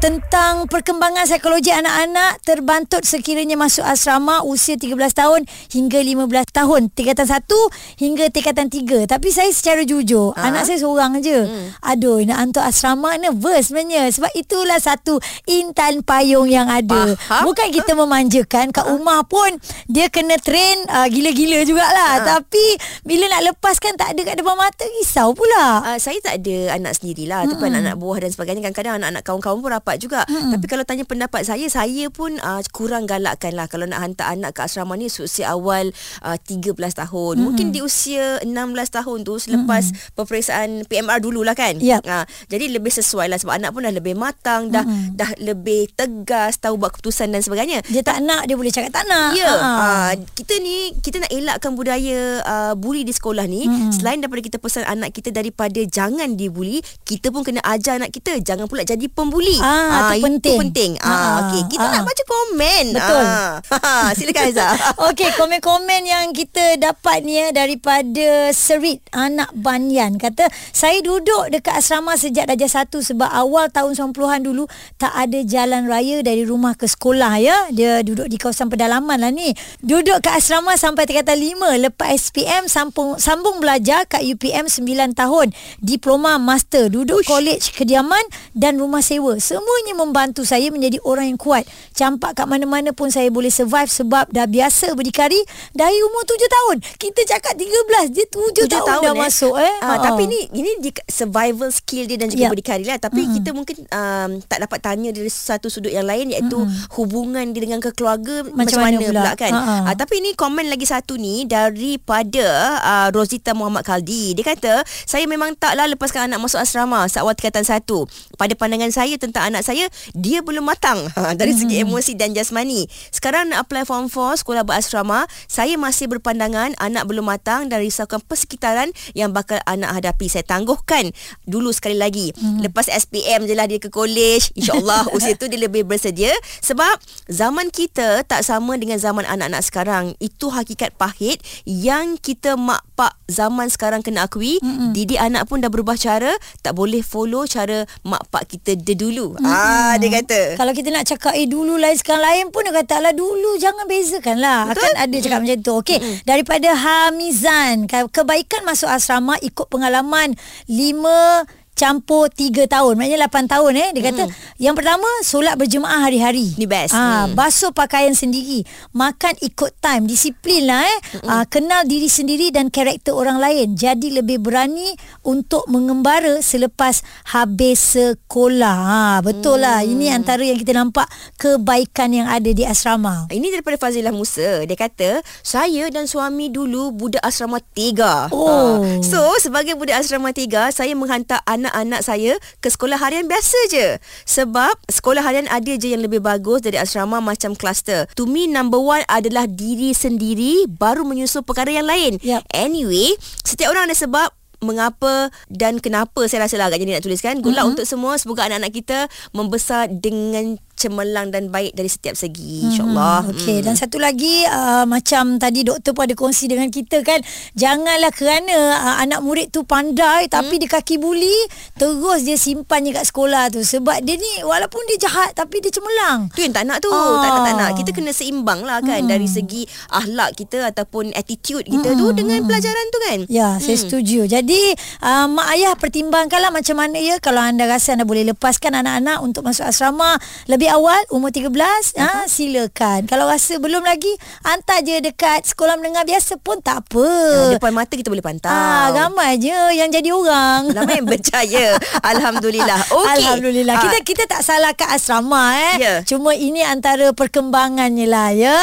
tentang 0.00 0.64
perkembangan 0.64 1.28
psikologi 1.28 1.68
anak-anak 1.76 2.40
terbantut 2.40 3.04
sekiranya 3.04 3.52
masuk 3.60 3.84
asrama 3.84 4.40
usia 4.48 4.80
13 4.80 4.96
tahun 5.12 5.44
hingga 5.76 6.00
15 6.00 6.56
tahun. 6.56 6.80
Tingkatan 6.88 7.28
1 7.28 8.00
hingga 8.00 8.24
tingkatan 8.32 8.72
3 8.72 9.04
tapi 9.04 9.28
saya 9.28 9.52
secara 9.52 9.84
jujur 9.84 10.32
ha? 10.32 10.48
anak 10.48 10.64
saya 10.64 10.80
seorang 10.80 11.20
je. 11.20 11.44
Hmm. 11.44 11.68
aduh 11.84 12.16
nak 12.24 12.38
hantar 12.40 12.72
asrama 12.72 13.12
nervous 13.20 13.68
sebenarnya. 13.68 14.08
Sebab 14.08 14.32
itulah 14.32 14.80
satu 14.80 15.20
intan 15.44 16.00
payung 16.00 16.48
yang 16.48 16.72
ada. 16.72 17.12
Faham? 17.20 17.52
bukan 17.52 17.68
kita 17.68 17.92
memanjakan. 17.92 18.72
Kat 18.72 18.88
rumah 18.88 19.20
pun 19.28 19.52
dia 19.84 20.08
kena 20.08 20.40
train 20.40 20.80
uh, 20.88 21.12
gila-gila 21.12 21.60
jugalah. 21.68 22.24
Ha. 22.24 22.40
tapi 22.40 22.64
bila 23.04 23.28
nak 23.28 23.52
lepaskan 23.52 24.00
tak 24.00 24.16
ada 24.16 24.20
kat 24.24 24.40
depan 24.40 24.56
mata 24.56 24.88
risau 24.96 25.36
pula. 25.36 25.92
Uh, 25.92 25.98
saya 26.00 26.16
tak 26.24 26.40
ada 26.40 26.80
anak 26.80 26.96
sendirilah. 26.96 27.44
Hmm. 27.44 27.52
ataupun 27.52 27.68
anak-anak 27.68 27.96
buah 28.00 28.18
dan 28.24 28.30
sebagainya. 28.32 28.60
Kadang-kadang 28.64 28.94
anak-anak 29.04 29.22
kawan-kawan 29.28 29.60
pun 29.60 29.70
rapat 29.76 29.89
pendapat 29.90 29.96
juga. 29.98 30.20
Hmm. 30.30 30.54
Tapi 30.54 30.66
kalau 30.70 30.84
tanya 30.86 31.02
pendapat 31.02 31.42
saya, 31.42 31.66
saya 31.66 32.06
pun 32.14 32.38
uh, 32.38 32.62
kurang 32.70 33.10
galakkan 33.10 33.58
lah 33.58 33.66
kalau 33.66 33.90
nak 33.90 33.98
hantar 33.98 34.30
anak 34.30 34.54
ke 34.54 34.60
asrama 34.62 34.94
ni 34.94 35.10
usia 35.10 35.50
awal 35.50 35.90
uh, 36.22 36.38
13 36.38 36.78
tahun. 36.78 37.34
Hmm. 37.38 37.44
Mungkin 37.50 37.66
di 37.74 37.82
usia 37.82 38.38
16 38.46 38.54
tahun 38.94 39.18
tu 39.26 39.34
selepas 39.42 39.90
hmm. 39.90 40.14
peperiksaan 40.14 40.68
PMR 40.86 41.18
dululah 41.18 41.58
kan. 41.58 41.74
Yep. 41.82 42.06
Uh, 42.06 42.24
jadi 42.46 42.70
lebih 42.70 42.94
sesuai 42.94 43.26
lah 43.26 43.38
sebab 43.42 43.58
anak 43.58 43.74
pun 43.74 43.82
dah 43.82 43.94
lebih 43.94 44.14
matang, 44.14 44.70
dah 44.70 44.86
hmm. 44.86 45.18
dah 45.18 45.30
lebih 45.42 45.90
tegas, 45.98 46.62
tahu 46.62 46.78
buat 46.78 46.94
keputusan 46.94 47.34
dan 47.34 47.42
sebagainya. 47.42 47.82
Dia 47.90 48.06
tak 48.06 48.22
nak, 48.22 48.46
dia 48.46 48.54
boleh 48.54 48.70
cakap 48.70 48.94
tak 48.94 49.04
nak. 49.10 49.34
Ya. 49.34 49.50
Uh, 49.50 50.12
kita 50.38 50.54
ni, 50.62 50.94
kita 51.02 51.18
nak 51.18 51.32
elakkan 51.34 51.74
budaya 51.74 52.44
uh, 52.46 52.72
bully 52.78 53.02
di 53.02 53.10
sekolah 53.10 53.44
ni. 53.50 53.66
Hmm. 53.66 53.90
Selain 53.90 54.22
daripada 54.22 54.42
kita 54.44 54.56
pesan 54.62 54.86
anak 54.86 55.10
kita 55.10 55.34
daripada 55.34 55.80
jangan 55.82 56.38
dibuli, 56.38 56.78
kita 57.02 57.34
pun 57.34 57.42
kena 57.42 57.64
ajar 57.66 57.98
anak 57.98 58.14
kita 58.14 58.38
jangan 58.44 58.70
pula 58.70 58.86
jadi 58.86 59.06
pembuli. 59.10 59.58
Ah. 59.58 59.79
Ah, 59.88 60.12
itu 60.12 60.26
penting. 60.26 60.56
Itu 60.56 60.62
penting. 60.62 60.90
Ah, 61.00 61.08
ah 61.08 61.34
okey. 61.48 61.62
Kita 61.72 61.86
ah. 61.86 61.92
nak 61.96 62.02
baca 62.04 62.22
komen. 62.28 62.84
Betul. 62.92 63.24
Ah. 63.24 64.08
Silakan 64.18 64.42
Aiza. 64.50 64.66
okey, 65.08 65.30
komen-komen 65.38 66.02
yang 66.04 66.26
kita 66.36 66.76
dapat 66.76 67.24
ni 67.24 67.40
ya 67.40 67.54
daripada 67.54 68.50
Serit 68.52 69.00
anak 69.14 69.54
Banyan 69.54 70.20
kata, 70.20 70.50
"Saya 70.74 70.98
duduk 71.00 71.48
dekat 71.54 71.78
asrama 71.78 72.18
sejak 72.18 72.50
darjah 72.50 72.84
1 72.84 73.00
sebab 73.00 73.30
awal 73.30 73.70
tahun 73.70 73.94
90-an 73.94 74.42
dulu 74.42 74.64
tak 74.98 75.14
ada 75.14 75.38
jalan 75.46 75.86
raya 75.86 76.20
dari 76.20 76.42
rumah 76.42 76.74
ke 76.74 76.90
sekolah 76.90 77.38
ya. 77.38 77.58
Dia 77.70 78.02
duduk 78.02 78.26
di 78.26 78.36
kawasan 78.40 78.66
pedalaman 78.66 79.22
lah 79.22 79.30
ni. 79.30 79.54
Duduk 79.84 80.18
kat 80.24 80.42
asrama 80.42 80.74
sampai 80.74 81.06
tingkatan 81.06 81.38
5 81.38 81.84
lepas 81.86 82.08
SPM 82.10 82.66
sambung 82.66 83.20
sambung 83.22 83.62
belajar 83.62 84.08
kat 84.10 84.26
UPM 84.26 84.66
9 84.66 85.14
tahun. 85.14 85.54
Diploma 85.78 86.40
master, 86.42 86.90
duduk 86.90 87.22
Ush. 87.22 87.28
college 87.28 87.70
kediaman 87.76 88.22
dan 88.56 88.80
rumah 88.80 89.04
sewa. 89.04 89.38
Semua 89.38 89.69
semuanya 89.70 89.94
membantu 89.94 90.42
saya 90.42 90.66
menjadi 90.74 90.98
orang 91.06 91.30
yang 91.30 91.38
kuat. 91.38 91.62
Campak 91.94 92.42
kat 92.42 92.46
mana-mana 92.50 92.90
pun 92.90 93.06
saya 93.06 93.30
boleh 93.30 93.54
survive 93.54 93.86
sebab 93.86 94.26
dah 94.34 94.50
biasa 94.50 94.98
berdikari 94.98 95.38
dari 95.70 95.94
umur 96.10 96.26
tujuh 96.26 96.50
tahun. 96.50 96.76
Kita 96.98 97.22
cakap 97.22 97.54
tiga 97.54 97.78
belas, 97.86 98.10
dia 98.10 98.26
tujuh 98.26 98.66
tahun, 98.66 98.82
tahun 98.82 99.02
dah 99.06 99.14
eh. 99.14 99.20
masuk 99.22 99.54
eh. 99.62 99.74
Uh, 99.78 99.86
uh. 99.94 99.98
Tapi 100.02 100.22
ni 100.26 100.40
ini 100.58 100.90
survival 101.06 101.70
skill 101.70 102.10
dia 102.10 102.18
dan 102.18 102.34
juga 102.34 102.50
yeah. 102.50 102.50
berdikari 102.50 102.82
lah. 102.82 102.98
Tapi 102.98 103.22
mm-hmm. 103.22 103.36
kita 103.38 103.50
mungkin 103.54 103.76
um, 103.94 104.30
tak 104.42 104.58
dapat 104.66 104.78
tanya 104.82 105.14
dari 105.14 105.30
satu 105.30 105.70
sudut 105.70 105.94
yang 105.94 106.02
lain 106.10 106.34
iaitu 106.34 106.58
mm-hmm. 106.58 106.90
hubungan 106.98 107.46
dia 107.54 107.62
dengan 107.62 107.78
keluarga 107.78 108.42
macam, 108.50 108.66
macam 108.66 108.78
mana, 108.82 108.96
mana 108.98 109.06
pula, 109.06 109.22
pula 109.22 109.32
kan. 109.38 109.52
Uh-huh. 109.54 109.80
Uh, 109.86 109.94
tapi 109.94 110.14
ini 110.18 110.30
komen 110.34 110.66
lagi 110.66 110.86
satu 110.90 111.14
ni 111.14 111.46
daripada 111.46 112.48
uh, 112.82 113.08
Rosita 113.14 113.54
Muhammad 113.54 113.86
Kaldi. 113.86 114.34
Dia 114.34 114.50
kata, 114.50 114.82
saya 115.06 115.30
memang 115.30 115.54
taklah 115.54 115.86
lepaskan 115.86 116.26
anak 116.26 116.42
masuk 116.42 116.58
asrama 116.58 117.06
saat 117.06 117.22
awal 117.22 117.38
tingkatan 117.38 117.62
satu. 117.62 118.10
Pada 118.34 118.56
pandangan 118.58 118.90
saya 118.90 119.14
tentang 119.14 119.46
anak 119.46 119.59
anak 119.60 119.68
saya 119.68 119.84
dia 120.16 120.40
belum 120.40 120.64
matang 120.64 121.04
ha, 121.12 121.36
dari 121.36 121.52
segi 121.52 121.84
hmm. 121.84 121.92
emosi 121.92 122.12
dan 122.16 122.32
jasmani. 122.32 122.88
Sekarang 123.12 123.52
nak 123.52 123.68
apply 123.68 123.84
form 123.84 124.08
4 124.08 124.40
sekolah 124.40 124.64
berasrama, 124.64 125.28
saya 125.44 125.76
masih 125.76 126.08
berpandangan 126.08 126.72
anak 126.80 127.04
belum 127.04 127.28
matang 127.28 127.68
dan 127.68 127.84
risaukan 127.84 128.24
persekitaran 128.24 128.88
yang 129.12 129.36
bakal 129.36 129.60
anak 129.68 130.00
hadapi. 130.00 130.32
Saya 130.32 130.48
tangguhkan 130.48 131.12
dulu 131.44 131.76
sekali 131.76 132.00
lagi. 132.00 132.32
Hmm. 132.40 132.64
Lepas 132.64 132.88
SPM 132.88 133.44
je 133.44 133.52
lah 133.52 133.68
dia 133.68 133.76
ke 133.76 133.92
college. 133.92 134.56
InsyaAllah 134.56 135.10
usia 135.16 135.36
tu 135.36 135.44
dia 135.52 135.60
lebih 135.60 135.84
bersedia. 135.84 136.32
Sebab 136.64 136.96
zaman 137.28 137.68
kita 137.68 138.24
tak 138.24 138.40
sama 138.40 138.80
dengan 138.80 138.96
zaman 138.96 139.28
anak-anak 139.28 139.60
sekarang. 139.60 140.04
Itu 140.16 140.48
hakikat 140.48 140.96
pahit 140.96 141.44
yang 141.68 142.16
kita 142.16 142.56
mak 142.56 142.80
pak 142.96 143.12
zaman 143.28 143.68
sekarang 143.68 144.00
kena 144.00 144.24
akui. 144.24 144.56
Hmm. 144.64 144.96
Didik 144.96 145.20
anak 145.20 145.52
pun 145.52 145.60
dah 145.60 145.68
berubah 145.68 146.00
cara. 146.00 146.32
Tak 146.64 146.72
boleh 146.72 147.04
follow 147.04 147.44
cara 147.44 147.84
mak 148.06 148.24
pak 148.32 148.48
kita 148.48 148.72
dulu. 148.78 149.34
Hmm. 149.40 149.50
Ah 149.50 149.94
dia 149.96 150.08
kata. 150.20 150.60
Kalau 150.60 150.72
kita 150.76 150.88
nak 150.92 151.04
cakap 151.08 151.32
eh 151.32 151.48
dulu 151.48 151.80
lain 151.80 151.96
sekarang 151.96 152.22
lain 152.22 152.44
pun 152.52 152.64
dia 152.68 152.74
kata 152.76 153.00
lah 153.00 153.12
dulu 153.16 153.56
jangan 153.56 153.88
bezakan 153.88 154.36
lah. 154.36 154.68
Betul? 154.68 154.84
Kan 154.84 154.94
ada 155.00 155.16
cakap 155.16 155.38
mm. 155.40 155.44
macam 155.48 155.58
tu. 155.64 155.72
Okey, 155.80 155.98
mm. 155.98 156.16
daripada 156.28 156.68
Hamizan, 156.76 157.88
kebaikan 157.88 158.62
masuk 158.68 158.92
asrama 158.92 159.40
ikut 159.40 159.66
pengalaman 159.72 160.36
lima 160.68 161.48
campur 161.80 162.28
3 162.28 162.68
tahun. 162.68 163.00
Maknanya 163.00 163.24
8 163.32 163.48
tahun 163.48 163.72
eh. 163.72 163.88
Dia 163.96 164.02
kata 164.12 164.22
yang 164.60 164.76
pertama 164.76 165.08
solat 165.24 165.56
berjemaah 165.56 166.04
hari-hari. 166.04 166.52
Ni 166.60 166.68
best. 166.68 166.92
Ah, 166.92 167.24
Hmm. 167.24 167.32
basuh 167.32 167.72
pakaian 167.72 168.12
sendiri, 168.12 168.60
makan 168.92 169.32
ikut 169.40 169.72
time, 169.80 170.04
disiplin 170.04 170.68
lah 170.68 170.84
eh. 170.84 170.98
Ah, 171.24 171.44
kenal 171.48 171.88
diri 171.88 172.12
sendiri 172.12 172.52
dan 172.52 172.68
karakter 172.68 173.16
orang 173.16 173.40
lain. 173.40 173.72
Jadi 173.72 174.12
lebih 174.12 174.36
berani 174.36 174.92
untuk 175.24 175.64
mengembara 175.66 176.44
selepas 176.44 177.00
habis 177.32 177.96
sekolah. 177.96 178.76
Ha, 178.80 179.02
betul 179.22 179.62
lah. 179.62 179.80
Ini 179.80 180.12
antara 180.12 180.42
yang 180.44 180.58
kita 180.58 180.74
nampak 180.74 181.08
kebaikan 181.38 182.10
yang 182.10 182.26
ada 182.26 182.50
di 182.50 182.66
asrama. 182.66 183.30
Ini 183.30 183.54
daripada 183.54 183.78
Fazilah 183.78 184.10
Musa. 184.10 184.66
Dia 184.66 184.76
kata, 184.76 185.22
saya 185.40 185.86
dan 185.88 186.04
suami 186.04 186.50
dulu 186.50 186.90
budak 186.90 187.22
asrama 187.22 187.62
tiga. 187.72 188.26
Oh. 188.28 188.50
Ah, 188.50 189.00
so, 189.00 189.20
sebagai 189.38 189.78
budak 189.78 190.02
asrama 190.02 190.34
tiga, 190.34 190.68
saya 190.68 190.92
menghantar 190.92 191.40
anak-anak 191.72 192.02
saya 192.02 192.32
ke 192.58 192.68
sekolah 192.68 192.98
harian 192.98 193.26
biasa 193.26 193.58
je. 193.70 193.86
Sebab 194.26 194.74
sekolah 194.86 195.22
harian 195.22 195.46
ada 195.46 195.72
je 195.72 195.90
yang 195.90 196.02
lebih 196.02 196.18
bagus 196.18 196.60
dari 196.60 196.76
asrama 196.76 197.18
macam 197.18 197.54
kluster. 197.54 198.10
To 198.14 198.26
me, 198.26 198.44
number 198.44 198.78
one 198.78 199.02
adalah 199.06 199.46
diri 199.46 199.90
sendiri 199.90 200.66
baru 200.66 201.06
menyusul 201.06 201.42
perkara 201.42 201.70
yang 201.70 201.86
lain. 201.86 202.18
Yap. 202.20 202.42
Anyway, 202.50 203.14
setiap 203.42 203.70
orang 203.70 203.88
ada 203.88 203.96
sebab 203.96 204.28
mengapa 204.60 205.32
dan 205.48 205.80
kenapa 205.80 206.28
saya 206.28 206.44
rasa 206.44 206.60
lah 206.60 206.68
agaknya 206.68 206.92
dia 206.92 206.96
nak 207.00 207.06
tuliskan. 207.08 207.34
Good 207.40 207.56
luck 207.56 207.64
Mm-hmm. 207.64 207.74
untuk 207.80 207.86
semua. 207.88 208.20
Semoga 208.20 208.44
anak-anak 208.44 208.72
kita 208.76 208.98
membesar 209.32 209.88
dengan 209.88 210.60
cemerlang 210.80 211.28
dan 211.28 211.52
baik 211.52 211.76
dari 211.76 211.92
setiap 211.92 212.16
segi. 212.16 212.72
InsyaAllah. 212.72 213.28
Hmm, 213.28 213.32
Okey 213.36 213.60
dan 213.60 213.76
satu 213.76 214.00
lagi 214.00 214.48
uh, 214.48 214.88
macam 214.88 215.36
tadi 215.36 215.60
doktor 215.60 215.92
pun 215.92 216.08
ada 216.08 216.16
kongsi 216.16 216.48
dengan 216.48 216.72
kita 216.72 217.04
kan 217.04 217.20
janganlah 217.52 218.08
kerana 218.08 218.56
uh, 218.80 218.96
anak 219.04 219.20
murid 219.20 219.52
tu 219.52 219.68
pandai 219.68 220.32
tapi 220.32 220.56
dia 220.56 220.72
kaki 220.72 220.96
buli 220.96 221.36
terus 221.76 222.24
dia 222.24 222.40
simpannya 222.40 222.96
kat 222.96 223.04
sekolah 223.04 223.52
tu 223.52 223.60
sebab 223.60 224.00
dia 224.00 224.16
ni 224.16 224.40
walaupun 224.40 224.80
dia 224.88 225.04
jahat 225.04 225.36
tapi 225.36 225.60
dia 225.60 225.68
cemerlang. 225.68 226.32
Tu 226.32 226.48
yang 226.48 226.56
tak 226.56 226.64
nak 226.64 226.80
tu 226.80 226.88
Ah. 226.90 227.20
Tak 227.20 227.30
nak 227.30 227.42
tak 227.42 227.54
nak 227.58 227.70
Kita 227.74 227.90
kena 227.90 228.10
seimbang 228.14 228.62
lah 228.62 228.78
kan 228.80 229.02
Dari 229.04 229.26
segi 229.26 229.66
Ahlak 229.90 230.38
kita 230.38 230.70
Ataupun 230.70 231.10
attitude 231.12 231.66
kita 231.66 231.92
tu 231.92 232.06
Dengan 232.14 232.46
pelajaran 232.46 232.86
tu 232.88 232.98
kan 233.02 233.18
Ya, 233.26 233.58
saya 233.58 233.76
setuju. 233.76 234.24
Jadi, 234.24 234.72
uh, 235.02 235.26
mak 235.26 235.46
ayah 235.52 235.74
pertimbangkanlah 235.74 236.54
macam 236.54 236.78
mana 236.78 236.96
ya 236.96 237.18
kalau 237.18 237.42
anda 237.42 237.66
rasa 237.66 237.94
anda 237.98 238.06
boleh 238.06 238.24
lepaskan 238.26 238.72
anak-anak 238.80 239.18
untuk 239.20 239.42
masuk 239.44 239.66
asrama 239.66 240.16
lebih 240.46 240.69
awal 240.70 241.02
umur 241.10 241.28
13, 241.28 241.50
ha, 241.96 242.24
silakan. 242.24 243.04
Kalau 243.04 243.26
rasa 243.26 243.56
belum 243.56 243.82
lagi, 243.82 244.10
hantar 244.40 244.80
je 244.80 245.00
dekat 245.00 245.42
sekolah 245.44 245.74
menengah 245.74 246.02
biasa 246.02 246.36
pun 246.36 246.58
tak 246.58 246.82
apa. 246.82 247.06
Depan 247.52 247.72
mata 247.72 247.92
kita 247.92 248.06
boleh 248.06 248.20
pantau 248.20 248.46
Ah, 248.46 248.88
ramai 248.90 249.36
je 249.36 249.50
yang 249.72 249.88
jadi 249.88 250.10
orang. 250.10 250.70
Ramai 250.70 250.98
yang 250.98 251.08
berjaya 251.08 251.74
Alhamdulillah 252.10 252.80
Okey 252.88 253.10
Alhamdulillah. 253.20 253.74
Ah, 253.74 253.82
Kita 253.82 253.98
kita 254.00 254.22
tak 254.26 254.40
salahkan 254.40 254.88
asrama 254.90 255.42
eh. 255.52 255.74
Ya. 255.78 255.94
Cuma 256.02 256.32
ini 256.32 256.62
antara 256.62 257.10
perkembangannya 257.10 258.06
lah 258.06 258.30
ya. 258.30 258.56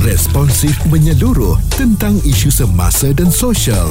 Responsif 0.00 0.72
menyeluruh 0.86 1.58
tentang 1.70 2.16
isu 2.22 2.48
semasa 2.48 3.10
dan 3.10 3.28
sosial. 3.28 3.90